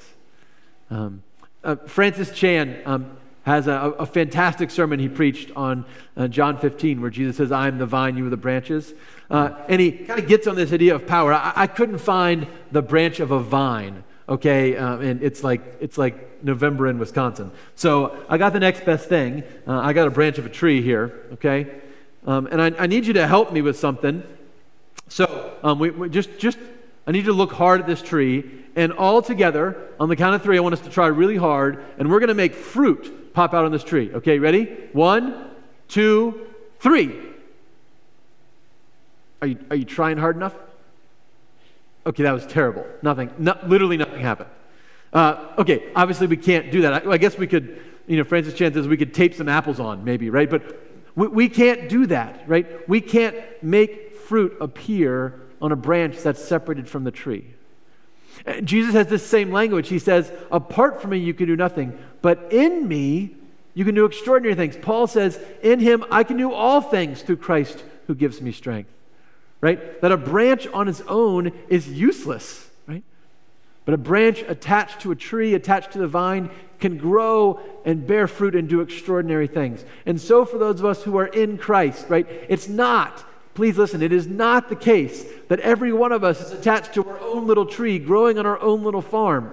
Um, 0.91 1.23
uh, 1.63 1.77
Francis 1.87 2.31
Chan 2.31 2.79
um, 2.85 3.17
has 3.43 3.67
a, 3.67 3.73
a, 3.73 4.05
fantastic 4.05 4.69
sermon 4.69 4.99
he 4.99 5.09
preached 5.09 5.51
on 5.55 5.83
uh, 6.15 6.27
John 6.27 6.59
15, 6.59 7.01
where 7.01 7.09
Jesus 7.09 7.37
says, 7.37 7.51
I 7.51 7.67
am 7.67 7.79
the 7.79 7.87
vine, 7.87 8.17
you 8.17 8.27
are 8.27 8.29
the 8.29 8.37
branches. 8.37 8.93
Uh, 9.31 9.51
and 9.67 9.81
he 9.81 9.91
kind 9.91 10.19
of 10.19 10.27
gets 10.27 10.45
on 10.45 10.55
this 10.55 10.71
idea 10.71 10.93
of 10.93 11.07
power. 11.07 11.33
I, 11.33 11.53
I, 11.55 11.67
couldn't 11.67 11.97
find 11.97 12.45
the 12.71 12.83
branch 12.83 13.19
of 13.19 13.31
a 13.31 13.39
vine, 13.39 14.03
okay? 14.27 14.75
Uh, 14.75 14.97
and 14.97 15.21
it's 15.21 15.43
like, 15.43 15.61
it's 15.79 15.97
like 15.97 16.43
November 16.43 16.88
in 16.88 16.99
Wisconsin. 16.99 17.51
So 17.75 18.25
I 18.29 18.38
got 18.38 18.53
the 18.53 18.59
next 18.59 18.85
best 18.85 19.09
thing. 19.09 19.43
Uh, 19.67 19.79
I 19.79 19.93
got 19.93 20.07
a 20.07 20.11
branch 20.11 20.38
of 20.38 20.45
a 20.45 20.49
tree 20.49 20.81
here, 20.81 21.23
okay? 21.33 21.67
Um, 22.25 22.47
and 22.47 22.61
I, 22.61 22.83
I, 22.83 22.88
need 22.88 23.05
you 23.05 23.13
to 23.13 23.27
help 23.27 23.51
me 23.51 23.61
with 23.61 23.77
something. 23.77 24.23
So 25.09 25.53
um, 25.61 25.77
we, 25.77 25.91
we 25.91 26.09
just, 26.09 26.39
just, 26.39 26.57
I 27.05 27.11
need 27.11 27.19
you 27.19 27.31
to 27.31 27.33
look 27.33 27.51
hard 27.51 27.81
at 27.81 27.88
this 27.88 28.01
tree. 28.01 28.63
And 28.75 28.91
all 28.91 29.21
together, 29.21 29.89
on 29.99 30.09
the 30.09 30.15
count 30.15 30.35
of 30.35 30.41
three, 30.41 30.57
I 30.57 30.59
want 30.59 30.73
us 30.73 30.81
to 30.81 30.89
try 30.89 31.07
really 31.07 31.38
hard. 31.38 31.83
And 31.99 32.09
we're 32.09 32.19
going 32.19 32.29
to 32.29 32.33
make 32.33 32.55
fruit 32.55 33.33
pop 33.33 33.53
out 33.53 33.65
on 33.65 33.71
this 33.71 33.83
tree. 33.83 34.11
Okay, 34.13 34.39
ready? 34.39 34.65
One, 34.93 35.51
two, 35.88 36.47
three. 36.79 37.15
Are 39.41 39.47
you, 39.47 39.59
are 39.69 39.75
you 39.75 39.85
trying 39.85 40.17
hard 40.17 40.35
enough? 40.35 40.55
Okay, 42.05 42.23
that 42.23 42.31
was 42.31 42.45
terrible. 42.45 42.85
Nothing, 43.01 43.31
no, 43.37 43.57
literally 43.65 43.97
nothing 43.97 44.21
happened. 44.21 44.49
Uh, 45.11 45.53
okay, 45.57 45.91
obviously 45.95 46.27
we 46.27 46.37
can't 46.37 46.71
do 46.71 46.81
that. 46.81 47.05
I, 47.05 47.11
I, 47.11 47.17
guess 47.17 47.37
we 47.37 47.47
could, 47.47 47.81
you 48.05 48.17
know, 48.17 48.23
Francis 48.23 48.53
Chan 48.53 48.73
says 48.73 48.87
we 48.87 48.97
could 48.97 49.13
tape 49.13 49.33
some 49.33 49.47
apples 49.47 49.79
on, 49.79 50.03
maybe, 50.03 50.29
right? 50.29 50.49
But 50.49 50.79
we, 51.15 51.27
we 51.27 51.49
can't 51.49 51.89
do 51.89 52.05
that, 52.07 52.43
right? 52.47 52.87
We 52.87 53.01
can't 53.01 53.35
make 53.63 54.15
fruit 54.15 54.57
appear 54.59 55.39
on 55.61 55.71
a 55.71 55.75
branch 55.75 56.17
that's 56.17 56.43
separated 56.43 56.89
from 56.89 57.05
the 57.05 57.11
tree. 57.11 57.55
Jesus 58.63 58.93
has 58.93 59.07
this 59.07 59.25
same 59.25 59.51
language. 59.51 59.87
He 59.87 59.99
says, 59.99 60.31
Apart 60.51 61.01
from 61.01 61.11
me, 61.11 61.17
you 61.17 61.33
can 61.33 61.47
do 61.47 61.55
nothing, 61.55 61.97
but 62.21 62.51
in 62.51 62.87
me, 62.87 63.35
you 63.73 63.85
can 63.85 63.95
do 63.95 64.05
extraordinary 64.05 64.55
things. 64.55 64.77
Paul 64.81 65.07
says, 65.07 65.39
In 65.63 65.79
him, 65.79 66.03
I 66.11 66.23
can 66.23 66.37
do 66.37 66.51
all 66.53 66.81
things 66.81 67.21
through 67.21 67.37
Christ 67.37 67.83
who 68.07 68.15
gives 68.15 68.41
me 68.41 68.51
strength. 68.51 68.89
Right? 69.65 69.99
That 70.01 70.12
a 70.12 70.17
branch 70.17 70.67
on 70.67 70.88
its 70.88 71.01
own 71.08 71.51
is 71.69 71.88
useless. 71.88 72.69
Right? 72.86 73.01
But 73.84 73.95
a 73.95 73.97
branch 73.97 74.43
attached 74.47 75.01
to 75.01 75.12
a 75.12 75.15
tree, 75.15 75.56
attached 75.56 75.93
to 75.93 75.97
the 75.97 76.08
vine, 76.08 76.51
can 76.80 76.99
grow 76.99 77.60
and 77.84 78.06
bear 78.06 78.28
fruit 78.28 78.54
and 78.54 78.69
do 78.69 78.82
extraordinary 78.82 79.47
things. 79.47 79.84
And 80.06 80.21
so, 80.21 80.45
for 80.45 80.60
those 80.60 80.80
of 80.82 80.86
us 80.86 81.01
who 81.01 81.17
are 81.17 81.25
in 81.25 81.58
Christ, 81.58 82.06
right, 82.10 82.28
it's 82.47 82.69
not, 82.69 83.25
please 83.56 83.75
listen, 83.75 84.04
it 84.04 84.13
is 84.13 84.28
not 84.28 84.69
the 84.69 84.75
case 84.75 85.25
that 85.47 85.60
every 85.62 85.91
one 85.91 86.12
of 86.12 86.23
us 86.23 86.41
is 86.41 86.51
attached 86.51 86.93
to 86.93 87.10
our 87.10 87.19
own 87.21 87.47
little 87.47 87.65
tree 87.65 87.97
growing 87.97 88.38
on 88.38 88.45
our 88.45 88.62
own 88.62 88.84
little 88.84 89.01
farm. 89.01 89.51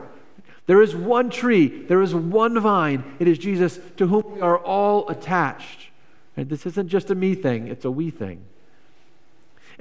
There 0.67 0.83
is 0.83 0.95
one 0.95 1.31
tree, 1.31 1.69
there 1.69 2.03
is 2.03 2.15
one 2.15 2.61
vine. 2.61 3.03
It 3.19 3.29
is 3.29 3.39
Jesus 3.39 3.81
to 3.97 4.09
whom 4.09 4.35
we 4.35 4.41
are 4.43 4.59
all 4.59 5.09
attached. 5.09 5.89
This 6.37 6.67
isn't 6.67 6.89
just 6.89 7.11
a 7.11 7.15
me 7.15 7.35
thing, 7.35 7.69
it's 7.69 7.87
a 7.87 7.91
we 7.91 8.11
thing. 8.11 8.45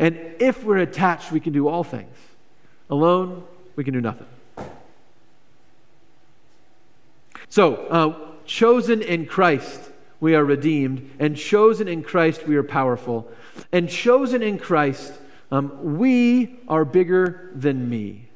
And 0.02 0.20
if 0.40 0.64
we're 0.64 0.80
attached, 0.80 1.32
we 1.32 1.40
can 1.40 1.54
do 1.54 1.68
all 1.68 1.84
things. 1.84 2.18
Alone, 2.90 3.44
we 3.76 3.84
can 3.84 3.94
do 3.94 4.02
nothing. 4.02 4.26
So, 7.50 7.76
uh, 7.76 8.32
chosen 8.46 9.04
in 9.04 9.28
Christ, 9.28 9.92
we 10.20 10.34
are 10.34 10.44
redeemed, 10.44 11.12
and 11.20 11.38
chosen 11.38 11.88
in 11.88 12.02
Christ, 12.02 12.48
we 12.48 12.56
are 12.56 12.64
powerful. 12.64 13.32
And 13.72 13.88
chosen 13.88 14.42
in 14.42 14.58
Christ, 14.58 15.14
um, 15.52 15.98
we 16.00 16.60
are 16.68 16.84
bigger 16.84 17.52
than 17.54 17.88
me. 17.88 18.28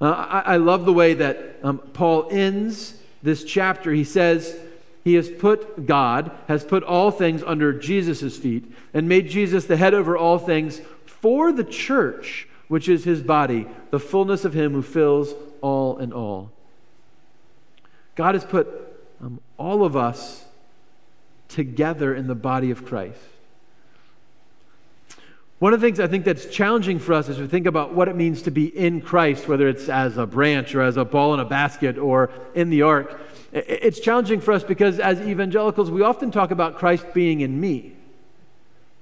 Uh, 0.00 0.12
I, 0.12 0.40
I, 0.54 0.56
love 0.56 0.84
the 0.84 0.92
way 0.92 1.14
that 1.14 1.56
um, 1.62 1.78
Paul 1.78 2.28
ends 2.30 2.94
this 3.22 3.42
chapter. 3.42 3.92
He 3.92 4.04
says, 4.04 4.56
He 5.02 5.14
has 5.14 5.30
put, 5.30 5.86
God 5.86 6.30
has 6.46 6.64
put 6.64 6.82
all 6.82 7.10
things 7.10 7.42
under 7.42 7.72
Jesus' 7.72 8.36
feet 8.36 8.70
and 8.92 9.08
made 9.08 9.28
Jesus 9.28 9.64
the 9.64 9.76
head 9.76 9.94
over 9.94 10.16
all 10.16 10.38
things 10.38 10.82
for 11.06 11.52
the 11.52 11.64
church, 11.64 12.46
which 12.68 12.88
is 12.88 13.04
his 13.04 13.22
body, 13.22 13.66
the 13.90 14.00
fullness 14.00 14.44
of 14.44 14.52
him 14.52 14.72
who 14.72 14.82
fills 14.82 15.34
all 15.60 15.98
in 15.98 16.12
all. 16.12 16.50
God 18.14 18.34
has 18.34 18.44
put 18.44 18.68
um, 19.22 19.40
all 19.56 19.84
of 19.84 19.96
us 19.96 20.44
together 21.48 22.14
in 22.14 22.26
the 22.26 22.34
body 22.34 22.70
of 22.70 22.84
Christ. 22.84 23.18
One 25.58 25.74
of 25.74 25.80
the 25.80 25.86
things 25.86 26.00
I 26.00 26.06
think 26.06 26.24
that's 26.24 26.46
challenging 26.46 26.98
for 26.98 27.12
us 27.12 27.28
as 27.28 27.38
we 27.38 27.46
think 27.46 27.66
about 27.66 27.94
what 27.94 28.08
it 28.08 28.16
means 28.16 28.42
to 28.42 28.50
be 28.50 28.66
in 28.66 29.02
Christ, 29.02 29.46
whether 29.46 29.68
it's 29.68 29.90
as 29.90 30.16
a 30.16 30.24
branch 30.24 30.74
or 30.74 30.80
as 30.80 30.96
a 30.96 31.04
ball 31.04 31.34
in 31.34 31.40
a 31.40 31.44
basket 31.44 31.98
or 31.98 32.30
in 32.54 32.70
the 32.70 32.80
ark, 32.80 33.20
it's 33.52 33.98
challenging 33.98 34.40
for 34.40 34.52
us 34.52 34.62
because 34.62 35.00
as 35.00 35.20
evangelicals, 35.20 35.90
we 35.90 36.02
often 36.02 36.30
talk 36.30 36.50
about 36.50 36.76
Christ 36.76 37.12
being 37.12 37.40
in 37.40 37.60
me. 37.60 37.92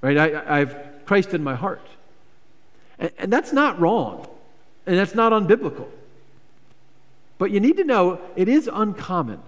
Right? 0.00 0.16
I, 0.16 0.58
have 0.60 0.76
Christ 1.04 1.34
in 1.34 1.42
my 1.44 1.54
heart. 1.54 1.86
And, 2.98 3.10
and 3.18 3.32
that's 3.32 3.52
not 3.52 3.78
wrong, 3.80 4.26
and 4.86 4.96
that's 4.96 5.14
not 5.14 5.32
unbiblical. 5.32 5.88
But 7.36 7.50
you 7.50 7.60
need 7.60 7.76
to 7.76 7.84
know 7.84 8.20
it 8.36 8.48
is 8.48 8.68
uncommon. 8.72 9.40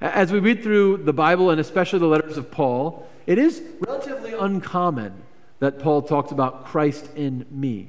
As 0.00 0.32
we 0.32 0.38
read 0.38 0.62
through 0.62 0.98
the 0.98 1.12
Bible, 1.12 1.50
and 1.50 1.60
especially 1.60 1.98
the 1.98 2.06
letters 2.06 2.36
of 2.36 2.50
Paul, 2.50 3.08
it 3.26 3.38
is 3.38 3.62
relatively 3.80 4.34
uncommon 4.34 5.14
that 5.60 5.78
Paul 5.78 6.02
talks 6.02 6.30
about 6.30 6.66
Christ 6.66 7.08
in 7.16 7.46
me. 7.50 7.88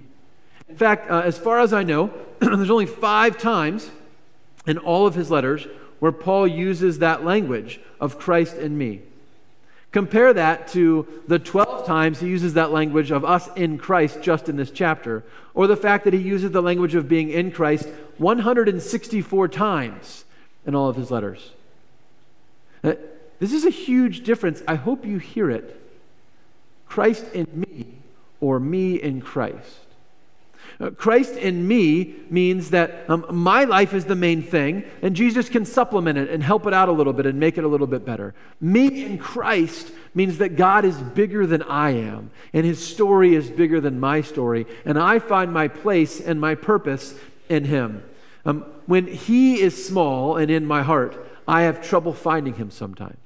In 0.70 0.78
fact, 0.78 1.10
uh, 1.10 1.22
as 1.22 1.38
far 1.38 1.60
as 1.60 1.74
I 1.74 1.84
know, 1.84 2.14
there's 2.40 2.70
only 2.70 2.86
five 2.86 3.38
times 3.38 3.90
in 4.66 4.78
all 4.78 5.06
of 5.06 5.16
his 5.16 5.30
letters 5.30 5.68
where 6.00 6.12
Paul 6.12 6.48
uses 6.48 7.00
that 7.00 7.24
language 7.24 7.80
of 8.00 8.20
Christ 8.20 8.58
in 8.58 8.78
me. 8.78 9.02
Compare 9.92 10.34
that 10.34 10.68
to 10.70 11.08
the 11.28 11.40
12 11.40 11.86
times 11.86 12.20
he 12.20 12.28
uses 12.28 12.56
that 12.56 12.72
language 12.72 13.12
of 13.12 13.24
us 13.24 13.48
in 13.56 13.78
Christ 13.78 14.22
just 14.22 14.50
in 14.50 14.58
this 14.58 14.70
chapter, 14.70 15.24
or 15.54 15.68
the 15.68 15.78
fact 15.78 16.04
that 16.04 16.14
he 16.14 16.20
uses 16.20 16.52
the 16.52 16.62
language 16.62 16.96
of 16.96 17.08
being 17.08 17.30
in 17.30 17.50
Christ 17.50 17.88
164 18.18 19.48
times 19.48 20.26
in 20.66 20.76
all 20.76 20.90
of 20.90 20.98
his 20.98 21.12
letters. 21.12 21.52
Uh, 22.84 22.96
this 23.40 23.54
is 23.54 23.66
a 23.66 23.70
huge 23.70 24.24
difference. 24.24 24.62
I 24.68 24.76
hope 24.76 25.06
you 25.06 25.18
hear 25.18 25.50
it. 25.50 25.82
Christ 26.88 27.26
in 27.34 27.48
me 27.54 27.86
or 28.42 28.60
me 28.60 28.96
in 28.96 29.22
Christ. 29.22 29.85
Uh, 30.80 30.90
Christ 30.90 31.36
in 31.36 31.68
me 31.68 32.16
means 32.30 32.72
that 32.72 33.10
um, 33.10 33.26
my 33.30 33.64
life 33.64 33.94
is 33.94 34.06
the 34.06 34.16
main 34.16 34.44
thing, 34.44 34.84
and 35.02 35.16
Jesus 35.16 35.48
can 35.48 35.66
supplement 35.66 36.18
it 36.18 36.30
and 36.30 36.44
help 36.44 36.68
it 36.68 36.74
out 36.74 36.90
a 36.90 36.92
little 36.92 37.14
bit 37.14 37.26
and 37.26 37.40
make 37.40 37.58
it 37.58 37.64
a 37.64 37.68
little 37.68 37.88
bit 37.88 38.06
better. 38.06 38.34
Me 38.60 39.06
in 39.06 39.18
Christ 39.18 39.92
means 40.14 40.38
that 40.40 40.58
God 40.58 40.84
is 40.84 40.98
bigger 40.98 41.48
than 41.48 41.62
I 41.64 41.92
am, 41.92 42.30
and 42.52 42.66
his 42.66 42.86
story 42.86 43.36
is 43.36 43.50
bigger 43.50 43.80
than 43.80 44.00
my 44.00 44.22
story, 44.22 44.66
and 44.84 45.00
I 45.00 45.20
find 45.20 45.54
my 45.54 45.70
place 45.70 46.20
and 46.20 46.42
my 46.42 46.56
purpose 46.56 47.16
in 47.48 47.64
him. 47.64 48.04
Um, 48.46 48.66
when 48.86 49.08
he 49.08 49.62
is 49.62 49.88
small 49.88 50.36
and 50.36 50.52
in 50.52 50.66
my 50.66 50.84
heart, 50.84 51.16
I 51.48 51.64
have 51.64 51.88
trouble 51.88 52.14
finding 52.14 52.56
him 52.56 52.70
sometimes. 52.70 53.18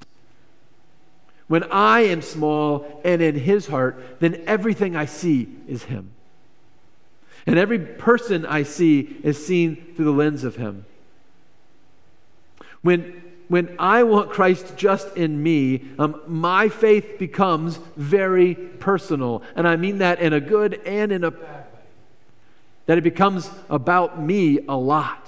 When 1.48 1.64
I 1.72 2.02
am 2.02 2.22
small 2.22 3.02
and 3.04 3.24
in 3.24 3.36
his 3.36 3.66
heart, 3.68 4.20
then 4.20 4.44
everything 4.46 4.96
I 4.96 5.06
see 5.06 5.50
is 5.68 5.84
him. 5.84 6.12
And 7.46 7.58
every 7.58 7.80
person 7.80 8.46
I 8.46 8.64
see 8.64 9.18
is 9.24 9.44
seen 9.44 9.94
through 9.96 10.06
the 10.06 10.12
lens 10.12 10.44
of 10.44 10.56
him. 10.56 10.86
When, 12.82 13.22
when 13.48 13.76
I 13.80 14.04
want 14.04 14.30
Christ 14.30 14.78
just 14.78 15.16
in 15.18 15.42
me, 15.42 15.86
um, 15.98 16.22
my 16.28 16.70
faith 16.70 17.18
becomes 17.18 17.80
very 17.98 18.56
personal. 18.56 19.44
And 19.56 19.68
I 19.68 19.76
mean 19.76 20.00
that 20.00 20.20
in 20.20 20.34
a 20.34 20.40
good 20.40 20.82
and 20.86 21.12
in 21.12 21.24
a 21.24 21.32
bad 21.32 21.66
way. 21.74 21.80
That 22.86 22.98
it 22.98 23.04
becomes 23.04 23.50
about 23.70 24.22
me 24.22 24.60
a 24.68 24.78
lot. 24.78 25.28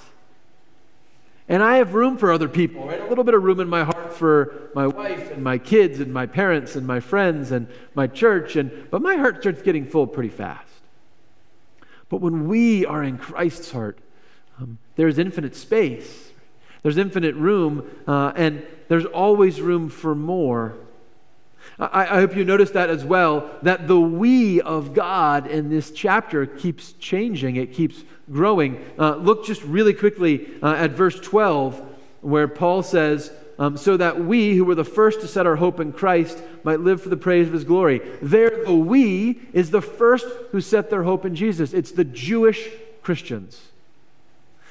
And 1.48 1.62
I 1.62 1.76
have 1.76 1.94
room 1.94 2.16
for 2.16 2.32
other 2.32 2.48
people, 2.48 2.86
right? 2.86 3.00
A 3.00 3.06
little 3.08 3.24
bit 3.24 3.34
of 3.34 3.42
room 3.42 3.60
in 3.60 3.68
my 3.68 3.84
heart 3.84 4.14
for 4.14 4.70
my 4.74 4.86
wife 4.86 5.32
and 5.32 5.42
my 5.42 5.58
kids 5.58 6.00
and 6.00 6.12
my 6.12 6.24
parents 6.24 6.76
and 6.76 6.86
my 6.86 7.00
friends 7.00 7.50
and 7.50 7.68
my 7.94 8.06
church. 8.06 8.56
And, 8.56 8.70
but 8.90 9.02
my 9.02 9.16
heart 9.16 9.40
starts 9.40 9.60
getting 9.60 9.86
full 9.86 10.06
pretty 10.06 10.30
fast. 10.30 10.71
But 12.12 12.20
when 12.20 12.46
we 12.46 12.84
are 12.84 13.02
in 13.02 13.16
Christ's 13.16 13.70
heart, 13.70 13.98
um, 14.60 14.76
there's 14.96 15.18
infinite 15.18 15.56
space, 15.56 16.32
there's 16.82 16.98
infinite 16.98 17.34
room, 17.36 17.88
uh, 18.06 18.34
and 18.36 18.66
there's 18.88 19.06
always 19.06 19.62
room 19.62 19.88
for 19.88 20.14
more. 20.14 20.74
I, 21.78 22.02
I, 22.02 22.20
hope 22.20 22.36
you 22.36 22.44
notice 22.44 22.70
that 22.72 22.90
as 22.90 23.02
well, 23.02 23.50
that 23.62 23.88
the 23.88 23.98
we 23.98 24.60
of 24.60 24.92
God 24.92 25.46
in 25.46 25.70
this 25.70 25.90
chapter 25.90 26.44
keeps 26.44 26.92
changing, 26.92 27.56
it 27.56 27.72
keeps 27.72 28.04
growing. 28.30 28.84
Uh, 28.98 29.16
look 29.16 29.46
just 29.46 29.62
really 29.62 29.94
quickly 29.94 30.50
uh, 30.62 30.74
at 30.74 30.90
verse 30.90 31.18
12, 31.18 31.82
where 32.20 32.46
Paul 32.46 32.82
says, 32.82 33.32
um, 33.62 33.76
so 33.76 33.96
that 33.96 34.24
we, 34.24 34.56
who 34.56 34.64
were 34.64 34.74
the 34.74 34.82
first 34.82 35.20
to 35.20 35.28
set 35.28 35.46
our 35.46 35.54
hope 35.54 35.78
in 35.78 35.92
Christ, 35.92 36.42
might 36.64 36.80
live 36.80 37.00
for 37.00 37.10
the 37.10 37.16
praise 37.16 37.46
of 37.46 37.52
his 37.52 37.62
glory. 37.62 38.00
There, 38.20 38.64
the 38.64 38.74
we 38.74 39.40
is 39.52 39.70
the 39.70 39.80
first 39.80 40.26
who 40.50 40.60
set 40.60 40.90
their 40.90 41.04
hope 41.04 41.24
in 41.24 41.36
Jesus. 41.36 41.72
It's 41.72 41.92
the 41.92 42.02
Jewish 42.02 42.68
Christians. 43.04 43.62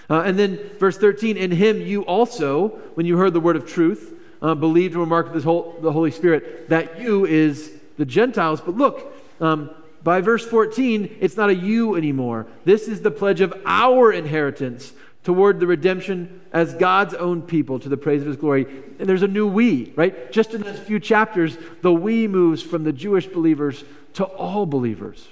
Uh, 0.10 0.24
and 0.26 0.38
then 0.38 0.60
verse 0.78 0.98
13, 0.98 1.38
in 1.38 1.52
him 1.52 1.80
you 1.80 2.02
also, 2.02 2.68
when 2.96 3.06
you 3.06 3.16
heard 3.16 3.32
the 3.32 3.40
word 3.40 3.56
of 3.56 3.66
truth, 3.66 4.14
uh, 4.42 4.56
believed 4.56 4.92
and 4.92 5.00
were 5.00 5.06
marked 5.06 5.34
with 5.34 5.46
the 5.46 5.92
Holy 5.94 6.12
Spirit. 6.12 6.68
That 6.68 7.00
you 7.00 7.26
is 7.26 7.72
the 7.98 8.04
Gentiles. 8.04 8.60
But 8.60 8.76
look, 8.76 9.16
um, 9.40 9.70
by 10.04 10.20
verse 10.20 10.46
14, 10.46 11.16
it's 11.22 11.38
not 11.38 11.50
a 11.50 11.56
you 11.56 11.96
anymore. 11.96 12.46
This 12.66 12.90
is 12.90 13.00
the 13.00 13.12
pledge 13.12 13.40
of 13.40 13.54
our 13.66 14.12
inheritance 14.12 14.92
toward 15.24 15.60
the 15.60 15.68
redemption 15.68 16.42
as 16.52 16.74
God's 16.74 17.14
own 17.14 17.42
people 17.44 17.80
to 17.80 17.90
the 17.90 17.98
praise 17.98 18.22
of 18.22 18.28
his 18.28 18.38
glory. 18.38 18.66
And 19.00 19.08
there's 19.08 19.22
a 19.22 19.28
new 19.28 19.48
we, 19.48 19.94
right? 19.96 20.32
Just 20.32 20.54
in 20.54 20.62
those 20.62 20.80
few 20.80 21.00
chapters, 21.00 21.58
the 21.82 21.94
we 21.94 22.28
moves 22.28 22.62
from 22.62 22.84
the 22.84 22.94
Jewish 22.94 23.28
believers 23.28 23.84
to 24.14 24.26
all 24.26 24.66
believers. 24.66 25.28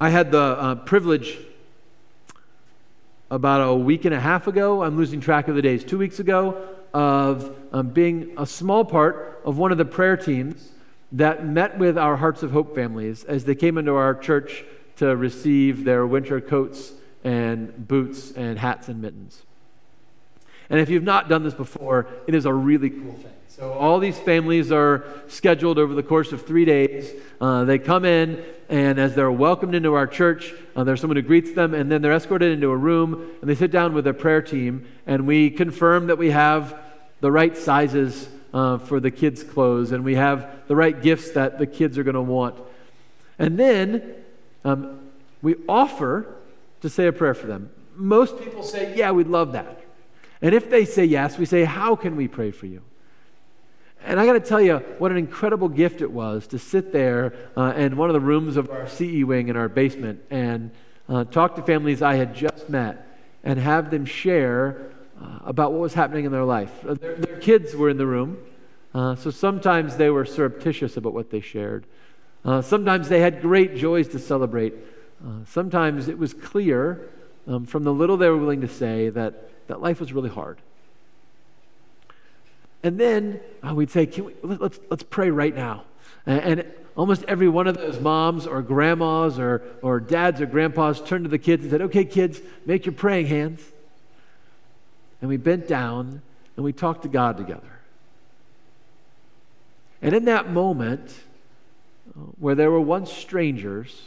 I 0.00 0.10
had 0.10 0.30
the 0.30 0.38
uh, 0.38 0.74
privilege 0.76 1.38
about 3.30 3.68
a 3.68 3.74
week 3.74 4.04
and 4.04 4.14
a 4.14 4.20
half 4.20 4.46
ago, 4.46 4.82
I'm 4.82 4.96
losing 4.96 5.20
track 5.20 5.48
of 5.48 5.56
the 5.56 5.62
days, 5.62 5.82
two 5.82 5.98
weeks 5.98 6.20
ago, 6.20 6.68
of 6.92 7.56
um, 7.72 7.88
being 7.88 8.34
a 8.36 8.46
small 8.46 8.84
part 8.84 9.40
of 9.44 9.58
one 9.58 9.72
of 9.72 9.78
the 9.78 9.84
prayer 9.84 10.16
teams 10.16 10.70
that 11.12 11.46
met 11.46 11.78
with 11.78 11.98
our 11.98 12.16
Hearts 12.16 12.42
of 12.42 12.52
Hope 12.52 12.74
families 12.74 13.24
as 13.24 13.44
they 13.44 13.54
came 13.54 13.78
into 13.78 13.92
our 13.94 14.14
church 14.14 14.64
to 14.96 15.16
receive 15.16 15.84
their 15.84 16.06
winter 16.06 16.40
coats 16.40 16.92
and 17.22 17.88
boots 17.88 18.32
and 18.32 18.58
hats 18.58 18.88
and 18.88 19.00
mittens. 19.00 19.42
And 20.70 20.80
if 20.80 20.88
you've 20.88 21.02
not 21.02 21.28
done 21.28 21.42
this 21.42 21.54
before, 21.54 22.06
it 22.26 22.34
is 22.34 22.46
a 22.46 22.52
really 22.52 22.90
cool 22.90 23.12
thing. 23.12 23.32
So, 23.48 23.72
all 23.72 24.00
these 24.00 24.18
families 24.18 24.72
are 24.72 25.04
scheduled 25.28 25.78
over 25.78 25.94
the 25.94 26.02
course 26.02 26.32
of 26.32 26.44
three 26.44 26.64
days. 26.64 27.12
Uh, 27.40 27.64
they 27.64 27.78
come 27.78 28.04
in, 28.04 28.44
and 28.68 28.98
as 28.98 29.14
they're 29.14 29.30
welcomed 29.30 29.76
into 29.76 29.94
our 29.94 30.08
church, 30.08 30.52
uh, 30.74 30.82
there's 30.82 31.00
someone 31.00 31.16
who 31.16 31.22
greets 31.22 31.52
them, 31.52 31.72
and 31.72 31.90
then 31.90 32.02
they're 32.02 32.14
escorted 32.14 32.50
into 32.50 32.70
a 32.70 32.76
room, 32.76 33.30
and 33.40 33.48
they 33.48 33.54
sit 33.54 33.70
down 33.70 33.94
with 33.94 34.02
their 34.02 34.14
prayer 34.14 34.42
team, 34.42 34.88
and 35.06 35.26
we 35.26 35.50
confirm 35.50 36.08
that 36.08 36.18
we 36.18 36.30
have 36.30 36.76
the 37.20 37.30
right 37.30 37.56
sizes 37.56 38.28
uh, 38.52 38.78
for 38.78 38.98
the 38.98 39.10
kids' 39.10 39.44
clothes, 39.44 39.92
and 39.92 40.04
we 40.04 40.16
have 40.16 40.66
the 40.66 40.74
right 40.74 41.00
gifts 41.00 41.30
that 41.32 41.58
the 41.58 41.66
kids 41.66 41.96
are 41.96 42.02
going 42.02 42.14
to 42.14 42.22
want. 42.22 42.56
And 43.38 43.56
then 43.56 44.16
um, 44.64 45.10
we 45.42 45.56
offer 45.68 46.26
to 46.80 46.88
say 46.88 47.06
a 47.06 47.12
prayer 47.12 47.34
for 47.34 47.46
them. 47.46 47.70
Most 47.94 48.38
people 48.38 48.62
say, 48.62 48.94
Yeah, 48.96 49.10
we'd 49.12 49.28
love 49.28 49.52
that. 49.52 49.80
And 50.42 50.54
if 50.54 50.68
they 50.68 50.84
say 50.84 51.04
yes, 51.04 51.38
we 51.38 51.46
say, 51.46 51.64
How 51.64 51.96
can 51.96 52.16
we 52.16 52.28
pray 52.28 52.50
for 52.50 52.66
you? 52.66 52.82
And 54.04 54.20
I 54.20 54.26
got 54.26 54.34
to 54.34 54.40
tell 54.40 54.60
you 54.60 54.78
what 54.98 55.10
an 55.10 55.16
incredible 55.16 55.68
gift 55.68 56.02
it 56.02 56.10
was 56.10 56.46
to 56.48 56.58
sit 56.58 56.92
there 56.92 57.34
uh, 57.56 57.72
in 57.76 57.96
one 57.96 58.10
of 58.10 58.14
the 58.14 58.20
rooms 58.20 58.56
of 58.56 58.70
our 58.70 58.86
CE 58.86 59.24
wing 59.24 59.48
in 59.48 59.56
our 59.56 59.68
basement 59.68 60.22
and 60.30 60.70
uh, 61.08 61.24
talk 61.24 61.56
to 61.56 61.62
families 61.62 62.02
I 62.02 62.16
had 62.16 62.34
just 62.34 62.68
met 62.68 63.06
and 63.42 63.58
have 63.58 63.90
them 63.90 64.04
share 64.04 64.90
uh, 65.20 65.38
about 65.44 65.72
what 65.72 65.80
was 65.80 65.94
happening 65.94 66.26
in 66.26 66.32
their 66.32 66.44
life. 66.44 66.72
Uh, 66.86 66.94
their, 66.94 67.14
their 67.14 67.36
kids 67.38 67.74
were 67.74 67.88
in 67.88 67.96
the 67.96 68.06
room, 68.06 68.38
uh, 68.94 69.14
so 69.14 69.30
sometimes 69.30 69.96
they 69.96 70.10
were 70.10 70.24
surreptitious 70.24 70.96
about 70.96 71.14
what 71.14 71.30
they 71.30 71.40
shared. 71.40 71.86
Uh, 72.44 72.60
sometimes 72.60 73.08
they 73.08 73.20
had 73.20 73.40
great 73.40 73.76
joys 73.76 74.08
to 74.08 74.18
celebrate. 74.18 74.74
sometimes 75.46 76.08
it 76.08 76.18
was 76.18 76.34
clear 76.34 77.08
um, 77.46 77.66
from 77.66 77.84
the 77.84 77.92
little 77.92 78.16
they 78.16 78.28
were 78.28 78.36
willing 78.36 78.60
to 78.60 78.68
say 78.68 79.08
that, 79.10 79.48
that 79.68 79.80
life 79.80 80.00
was 80.00 80.12
really 80.12 80.30
hard. 80.30 80.58
And 82.82 83.00
then 83.00 83.40
uh, 83.66 83.74
we'd 83.74 83.90
say, 83.90 84.04
Can 84.06 84.26
we, 84.26 84.34
let's, 84.42 84.78
let's 84.90 85.02
pray 85.02 85.30
right 85.30 85.54
now. 85.54 85.84
And, 86.26 86.60
and, 86.60 86.64
almost 86.96 87.24
every 87.24 87.48
one 87.48 87.66
of 87.66 87.76
those 87.76 87.98
moms 87.98 88.46
or 88.46 88.62
grandmas 88.62 89.38
or, 89.38 89.62
or 89.82 89.98
dads 90.00 90.40
or 90.40 90.46
grandpas 90.46 91.00
turned 91.00 91.24
to 91.24 91.28
the 91.28 91.38
kids 91.38 91.62
and 91.62 91.70
said, 91.70 91.82
okay, 91.82 92.04
kids, 92.04 92.40
make 92.66 92.86
your 92.86 92.92
praying 92.92 93.26
hands. 93.26 93.60
And 95.20 95.28
we 95.28 95.36
bent 95.36 95.66
down 95.66 96.22
and 96.56 96.64
we 96.64 96.72
talked 96.72 97.02
to 97.02 97.08
God 97.08 97.36
together. 97.36 97.80
And 100.00 100.14
in 100.14 100.26
that 100.26 100.50
moment, 100.50 101.10
uh, 101.10 101.14
where 102.38 102.54
there 102.54 102.70
were 102.70 102.80
once 102.80 103.12
strangers, 103.12 104.02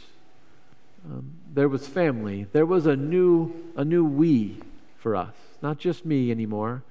um, 1.06 1.34
there 1.54 1.68
was 1.68 1.88
family. 1.88 2.48
There 2.52 2.66
was 2.66 2.86
a 2.86 2.96
new, 2.96 3.54
a 3.76 3.84
new 3.84 4.06
we 4.06 4.58
for 4.98 5.16
us, 5.16 5.34
not 5.62 5.78
just 5.78 6.06
me 6.06 6.32
anymore, 6.32 6.84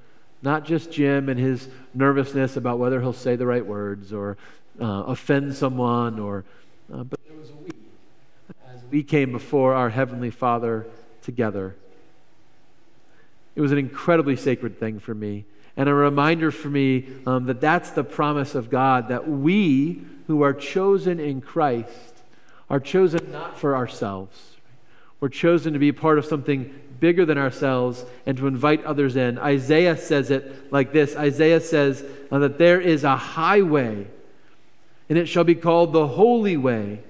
not 0.42 0.64
just 0.64 0.90
Jim 0.90 1.28
and 1.28 1.38
his 1.38 1.68
nervousness 1.94 2.56
about 2.56 2.78
whether 2.78 3.00
he'll 3.00 3.12
say 3.12 3.36
the 3.36 3.46
right 3.46 3.64
words 3.64 4.12
or 4.12 4.36
uh, 4.80 5.04
offend 5.06 5.54
someone, 5.54 6.18
or, 6.18 6.44
uh, 6.92 7.02
but 7.02 7.18
there 7.26 7.36
was 7.36 7.50
a 7.50 7.54
we 7.54 7.70
as 8.74 8.84
we 8.90 9.02
came 9.02 9.32
before 9.32 9.74
our 9.74 9.88
Heavenly 9.88 10.30
Father 10.30 10.86
together. 11.22 11.74
It 13.54 13.60
was 13.60 13.72
an 13.72 13.78
incredibly 13.78 14.36
sacred 14.36 14.78
thing 14.78 14.98
for 14.98 15.14
me, 15.14 15.46
and 15.76 15.88
a 15.88 15.94
reminder 15.94 16.50
for 16.50 16.68
me 16.68 17.06
um, 17.26 17.46
that 17.46 17.60
that's 17.60 17.90
the 17.90 18.04
promise 18.04 18.54
of 18.54 18.68
God 18.68 19.08
that 19.08 19.28
we 19.28 20.02
who 20.26 20.42
are 20.42 20.52
chosen 20.52 21.20
in 21.20 21.40
Christ 21.40 22.14
are 22.68 22.80
chosen 22.80 23.30
not 23.30 23.58
for 23.58 23.76
ourselves. 23.76 24.56
We're 25.20 25.28
chosen 25.28 25.72
to 25.72 25.78
be 25.78 25.92
part 25.92 26.18
of 26.18 26.26
something 26.26 26.74
bigger 27.00 27.24
than 27.24 27.38
ourselves 27.38 28.04
and 28.26 28.36
to 28.38 28.46
invite 28.46 28.84
others 28.84 29.16
in. 29.16 29.38
Isaiah 29.38 29.96
says 29.96 30.30
it 30.30 30.72
like 30.72 30.92
this 30.92 31.16
Isaiah 31.16 31.60
says 31.60 32.04
uh, 32.30 32.38
that 32.40 32.58
there 32.58 32.80
is 32.80 33.04
a 33.04 33.16
highway, 33.16 34.06
and 35.08 35.18
it 35.18 35.26
shall 35.26 35.44
be 35.44 35.54
called 35.54 35.92
the 35.92 36.06
holy 36.06 36.56
way 36.56 37.00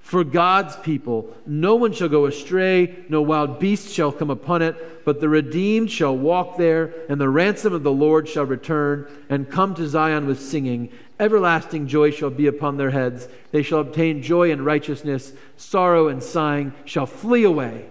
for 0.00 0.24
God's 0.24 0.74
people. 0.76 1.34
No 1.46 1.76
one 1.76 1.92
shall 1.92 2.08
go 2.08 2.26
astray, 2.26 3.04
no 3.08 3.22
wild 3.22 3.60
beast 3.60 3.92
shall 3.92 4.10
come 4.10 4.30
upon 4.30 4.60
it, 4.62 5.04
but 5.04 5.20
the 5.20 5.28
redeemed 5.28 5.90
shall 5.90 6.16
walk 6.16 6.56
there, 6.56 6.92
and 7.08 7.20
the 7.20 7.28
ransom 7.28 7.72
of 7.72 7.84
the 7.84 7.92
Lord 7.92 8.28
shall 8.28 8.44
return 8.44 9.06
and 9.28 9.50
come 9.50 9.74
to 9.76 9.86
Zion 9.86 10.26
with 10.26 10.40
singing. 10.40 10.90
Everlasting 11.22 11.86
joy 11.86 12.10
shall 12.10 12.30
be 12.30 12.48
upon 12.48 12.78
their 12.78 12.90
heads. 12.90 13.28
They 13.52 13.62
shall 13.62 13.78
obtain 13.78 14.24
joy 14.24 14.50
and 14.50 14.66
righteousness. 14.66 15.32
Sorrow 15.56 16.08
and 16.08 16.20
sighing 16.20 16.72
shall 16.84 17.06
flee 17.06 17.44
away. 17.44 17.86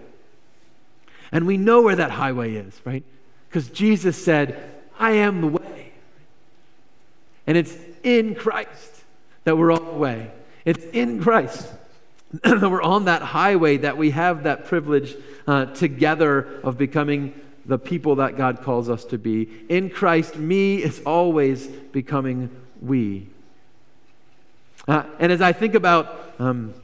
And 1.32 1.46
we 1.46 1.56
know 1.56 1.80
where 1.80 1.96
that 1.96 2.10
highway 2.10 2.56
is, 2.56 2.78
right? 2.84 3.02
Because 3.48 3.70
Jesus 3.70 4.22
said, 4.22 4.70
I 4.98 5.12
am 5.12 5.40
the 5.40 5.46
way. 5.46 5.92
And 7.46 7.56
it's 7.56 7.74
in 8.02 8.34
Christ 8.34 9.02
that 9.44 9.56
we're 9.56 9.72
on 9.72 9.86
the 9.86 9.92
way. 9.92 10.30
It's 10.66 10.84
in 10.92 11.22
Christ 11.22 11.72
that 12.42 12.70
we're 12.70 12.82
on 12.82 13.06
that 13.06 13.22
highway, 13.22 13.78
that 13.78 13.96
we 13.96 14.10
have 14.10 14.42
that 14.42 14.66
privilege 14.66 15.16
uh, 15.46 15.64
together 15.66 16.60
of 16.62 16.76
becoming 16.76 17.32
the 17.64 17.78
people 17.78 18.16
that 18.16 18.36
God 18.36 18.60
calls 18.60 18.90
us 18.90 19.06
to 19.06 19.16
be. 19.16 19.48
In 19.70 19.88
Christ, 19.88 20.36
me 20.36 20.82
is 20.82 21.00
always 21.06 21.66
becoming 21.66 22.50
we. 22.82 23.28
Uh, 24.88 25.04
and 25.18 25.30
as 25.30 25.40
I 25.40 25.52
think 25.52 25.74
about 25.74 26.34
um, 26.38 26.74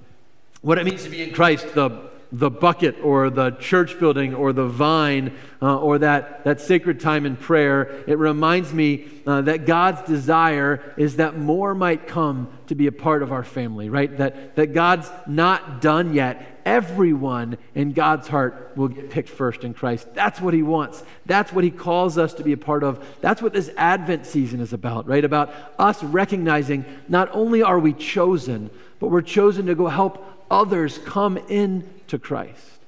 what 0.62 0.78
it 0.78 0.84
means 0.84 1.04
to 1.04 1.10
be 1.10 1.22
in 1.22 1.32
Christ, 1.32 1.74
the 1.74 2.08
the 2.30 2.50
bucket 2.50 2.96
or 3.02 3.30
the 3.30 3.52
church 3.52 3.98
building 3.98 4.34
or 4.34 4.52
the 4.52 4.66
vine 4.66 5.34
uh, 5.62 5.78
or 5.78 5.98
that, 5.98 6.44
that 6.44 6.60
sacred 6.60 7.00
time 7.00 7.24
in 7.24 7.36
prayer, 7.36 8.04
it 8.06 8.18
reminds 8.18 8.72
me 8.72 9.06
uh, 9.26 9.40
that 9.42 9.64
God's 9.64 10.02
desire 10.02 10.94
is 10.96 11.16
that 11.16 11.38
more 11.38 11.74
might 11.74 12.06
come 12.06 12.48
to 12.66 12.74
be 12.74 12.86
a 12.86 12.92
part 12.92 13.22
of 13.22 13.32
our 13.32 13.44
family, 13.44 13.88
right? 13.88 14.14
That, 14.18 14.56
that 14.56 14.74
God's 14.74 15.10
not 15.26 15.80
done 15.80 16.12
yet. 16.12 16.57
Everyone 16.68 17.56
in 17.74 17.94
God's 17.94 18.28
heart 18.28 18.72
will 18.76 18.88
get 18.88 19.08
picked 19.08 19.30
first 19.30 19.64
in 19.64 19.72
Christ. 19.72 20.12
That's 20.12 20.38
what 20.38 20.52
He 20.52 20.62
wants. 20.62 21.02
That's 21.24 21.50
what 21.50 21.64
He 21.64 21.70
calls 21.70 22.18
us 22.18 22.34
to 22.34 22.44
be 22.44 22.52
a 22.52 22.58
part 22.58 22.82
of. 22.82 23.02
That's 23.22 23.40
what 23.40 23.54
this 23.54 23.70
Advent 23.78 24.26
season 24.26 24.60
is 24.60 24.74
about, 24.74 25.08
right? 25.08 25.24
About 25.24 25.50
us 25.78 26.04
recognizing 26.04 26.84
not 27.08 27.30
only 27.32 27.62
are 27.62 27.78
we 27.78 27.94
chosen, 27.94 28.68
but 29.00 29.08
we're 29.08 29.22
chosen 29.22 29.64
to 29.64 29.74
go 29.74 29.86
help 29.86 30.22
others 30.50 30.98
come 31.06 31.38
in 31.48 31.88
to 32.08 32.18
Christ. 32.18 32.80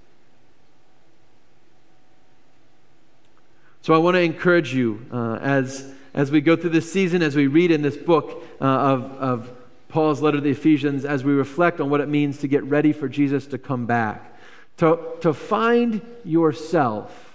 So 3.80 3.94
I 3.94 3.98
want 3.98 4.14
to 4.16 4.20
encourage 4.20 4.74
you 4.74 5.06
uh, 5.10 5.38
as, 5.40 5.90
as 6.12 6.30
we 6.30 6.42
go 6.42 6.54
through 6.54 6.70
this 6.70 6.92
season, 6.92 7.22
as 7.22 7.34
we 7.34 7.46
read 7.46 7.70
in 7.70 7.80
this 7.80 7.96
book 7.96 8.44
uh, 8.60 8.64
of, 8.64 9.04
of 9.12 9.60
Paul's 9.90 10.22
letter 10.22 10.38
to 10.38 10.42
the 10.42 10.50
Ephesians, 10.50 11.05
as 11.05 11.24
we 11.24 11.33
reflect 11.33 11.81
on 11.81 11.90
what 11.90 12.00
it 12.00 12.09
means 12.09 12.38
to 12.38 12.48
get 12.48 12.64
ready 12.64 12.92
for 12.92 13.09
Jesus 13.09 13.46
to 13.48 13.59
come 13.59 13.87
back, 13.87 14.37
to, 14.79 14.98
to 15.20 15.35
find 15.35 16.00
yourself 16.24 17.35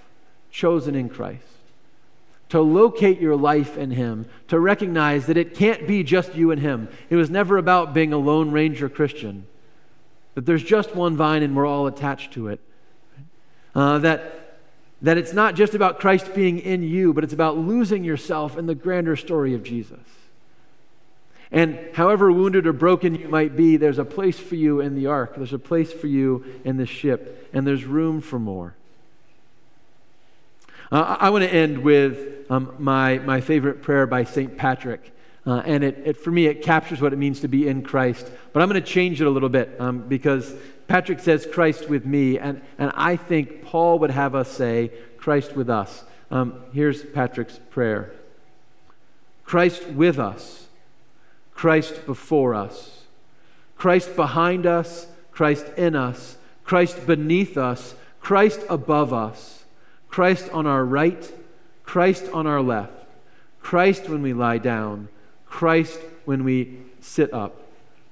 chosen 0.51 0.95
in 0.95 1.09
Christ, 1.09 1.43
to 2.49 2.61
locate 2.61 3.19
your 3.19 3.35
life 3.35 3.77
in 3.77 3.91
Him, 3.91 4.25
to 4.47 4.59
recognize 4.59 5.25
that 5.27 5.37
it 5.37 5.55
can't 5.55 5.87
be 5.87 6.03
just 6.03 6.35
you 6.35 6.51
and 6.51 6.61
Him. 6.61 6.87
It 7.09 7.15
was 7.15 7.29
never 7.29 7.57
about 7.57 7.93
being 7.93 8.13
a 8.13 8.17
Lone 8.17 8.51
Ranger 8.51 8.89
Christian 8.89 9.45
that 10.35 10.45
there's 10.45 10.63
just 10.63 10.93
one 10.93 11.15
vine 11.15 11.41
and 11.41 11.55
we're 11.55 11.65
all 11.65 11.87
attached 11.87 12.33
to 12.33 12.49
it. 12.49 12.59
Uh, 13.73 13.97
that, 13.99 14.59
that 15.01 15.17
it's 15.17 15.33
not 15.33 15.55
just 15.55 15.73
about 15.73 15.99
Christ 15.99 16.35
being 16.35 16.59
in 16.59 16.83
you, 16.83 17.13
but 17.13 17.23
it's 17.23 17.33
about 17.33 17.57
losing 17.57 18.03
yourself 18.03 18.57
in 18.57 18.67
the 18.67 18.75
grander 18.75 19.15
story 19.15 19.53
of 19.53 19.63
Jesus. 19.63 19.99
And 21.51 21.79
however 21.93 22.31
wounded 22.31 22.67
or 22.67 22.73
broken 22.73 23.15
you 23.15 23.27
might 23.27 23.55
be, 23.55 23.77
there's 23.77 23.99
a 23.99 24.05
place 24.05 24.39
for 24.39 24.55
you 24.55 24.81
in 24.81 24.95
the 24.95 25.07
ark, 25.07 25.35
there's 25.35 25.53
a 25.53 25.59
place 25.59 25.91
for 25.91 26.07
you 26.07 26.43
in 26.63 26.77
the 26.77 26.85
ship, 26.85 27.49
and 27.53 27.65
there's 27.65 27.85
room 27.85 28.21
for 28.21 28.39
more. 28.39 28.75
Uh, 30.91 31.17
I 31.19 31.29
want 31.29 31.43
to 31.43 31.53
end 31.53 31.79
with 31.79 32.49
um, 32.51 32.75
my, 32.77 33.17
my 33.19 33.41
favorite 33.41 33.81
prayer 33.81 34.05
by 34.05 34.23
St. 34.23 34.57
Patrick. 34.57 35.11
Uh, 35.47 35.61
and 35.65 35.83
it, 35.83 36.01
it, 36.05 36.17
for 36.17 36.31
me, 36.31 36.47
it 36.47 36.63
captures 36.63 37.01
what 37.01 37.13
it 37.13 37.17
means 37.17 37.41
to 37.41 37.47
be 37.47 37.67
in 37.67 37.83
Christ. 37.83 38.29
But 38.51 38.61
I'm 38.63 38.69
going 38.69 38.81
to 38.81 38.87
change 38.87 39.21
it 39.21 39.27
a 39.27 39.29
little 39.29 39.49
bit 39.49 39.75
um, 39.79 40.07
because 40.07 40.53
Patrick 40.87 41.19
says 41.19 41.47
Christ 41.51 41.87
with 41.87 42.05
me, 42.05 42.39
and, 42.39 42.61
and 42.77 42.91
I 42.95 43.15
think 43.15 43.63
Paul 43.63 43.99
would 43.99 44.11
have 44.11 44.35
us 44.35 44.49
say 44.49 44.91
Christ 45.17 45.55
with 45.55 45.69
us. 45.69 46.03
Um, 46.31 46.61
here's 46.73 47.03
Patrick's 47.03 47.59
prayer 47.69 48.11
Christ 49.43 49.87
with 49.87 50.17
us, 50.17 50.64
Christ 51.55 52.05
before 52.05 52.53
us, 52.53 53.05
Christ 53.75 54.15
behind 54.15 54.67
us, 54.67 55.07
Christ 55.31 55.65
in 55.75 55.95
us, 55.95 56.37
Christ 56.63 57.07
beneath 57.07 57.57
us, 57.57 57.95
Christ 58.19 58.61
above 58.69 59.11
us, 59.11 59.65
Christ 60.07 60.49
on 60.51 60.67
our 60.67 60.85
right, 60.85 61.31
Christ 61.83 62.29
on 62.31 62.45
our 62.45 62.61
left, 62.61 62.93
Christ 63.59 64.07
when 64.07 64.21
we 64.21 64.33
lie 64.33 64.59
down. 64.59 65.09
Christ 65.55 66.01
when 66.25 66.43
we 66.43 66.77
sit 66.99 67.33
up. 67.33 67.55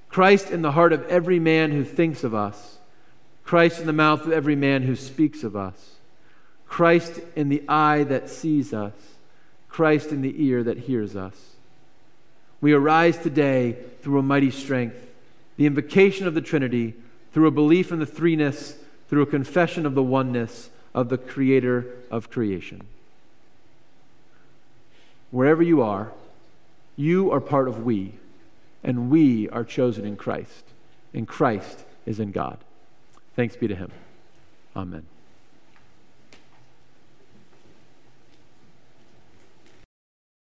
Christ 0.08 0.50
in 0.50 0.62
the 0.62 0.72
heart 0.72 0.94
of 0.94 1.06
every 1.10 1.40
man 1.40 1.72
who 1.72 1.84
thinks 1.84 2.24
of 2.24 2.34
us. 2.34 2.78
Christ 3.44 3.82
in 3.82 3.86
the 3.86 3.92
mouth 3.92 4.26
of 4.26 4.32
every 4.32 4.56
man 4.56 4.84
who 4.84 4.96
speaks 4.96 5.44
of 5.44 5.54
us. 5.54 5.96
Christ 6.68 7.20
in 7.36 7.50
the 7.50 7.62
eye 7.68 8.06
that 8.06 8.30
sees 8.30 8.74
us. 8.74 8.94
Christ 9.68 10.14
in 10.14 10.22
the 10.22 10.34
ear 10.42 10.64
that 10.64 10.78
hears 10.78 11.18
us. 11.18 11.53
We 12.64 12.72
arise 12.72 13.18
today 13.18 13.76
through 14.02 14.20
a 14.20 14.24
mighty 14.24 14.50
strength, 14.50 14.96
the 15.58 15.66
invocation 15.66 16.28
of 16.28 16.34
the 16.34 16.40
Trinity, 16.40 16.94
through 17.34 17.48
a 17.48 17.52
belief 17.52 17.92
in 17.92 18.00
the 18.00 18.06
threeness, 18.06 18.78
through 19.10 19.24
a 19.24 19.26
confession 19.26 19.86
of 19.86 19.96
the 19.96 20.02
oneness 20.02 20.70
of 20.94 21.10
the 21.10 21.18
Creator 21.18 21.86
of 22.10 22.30
creation. 22.30 22.88
Wherever 25.30 25.62
you 25.62 25.82
are, 25.82 26.14
you 26.96 27.32
are 27.32 27.42
part 27.42 27.68
of 27.68 27.84
we, 27.84 28.14
and 28.82 29.10
we 29.10 29.50
are 29.50 29.66
chosen 29.66 30.06
in 30.06 30.16
Christ, 30.16 30.64
and 31.14 31.28
Christ 31.28 31.84
is 32.06 32.18
in 32.18 32.32
God. 32.32 32.60
Thanks 33.36 33.58
be 33.58 33.68
to 33.68 33.76
Him. 33.76 33.92
Amen. 34.74 35.06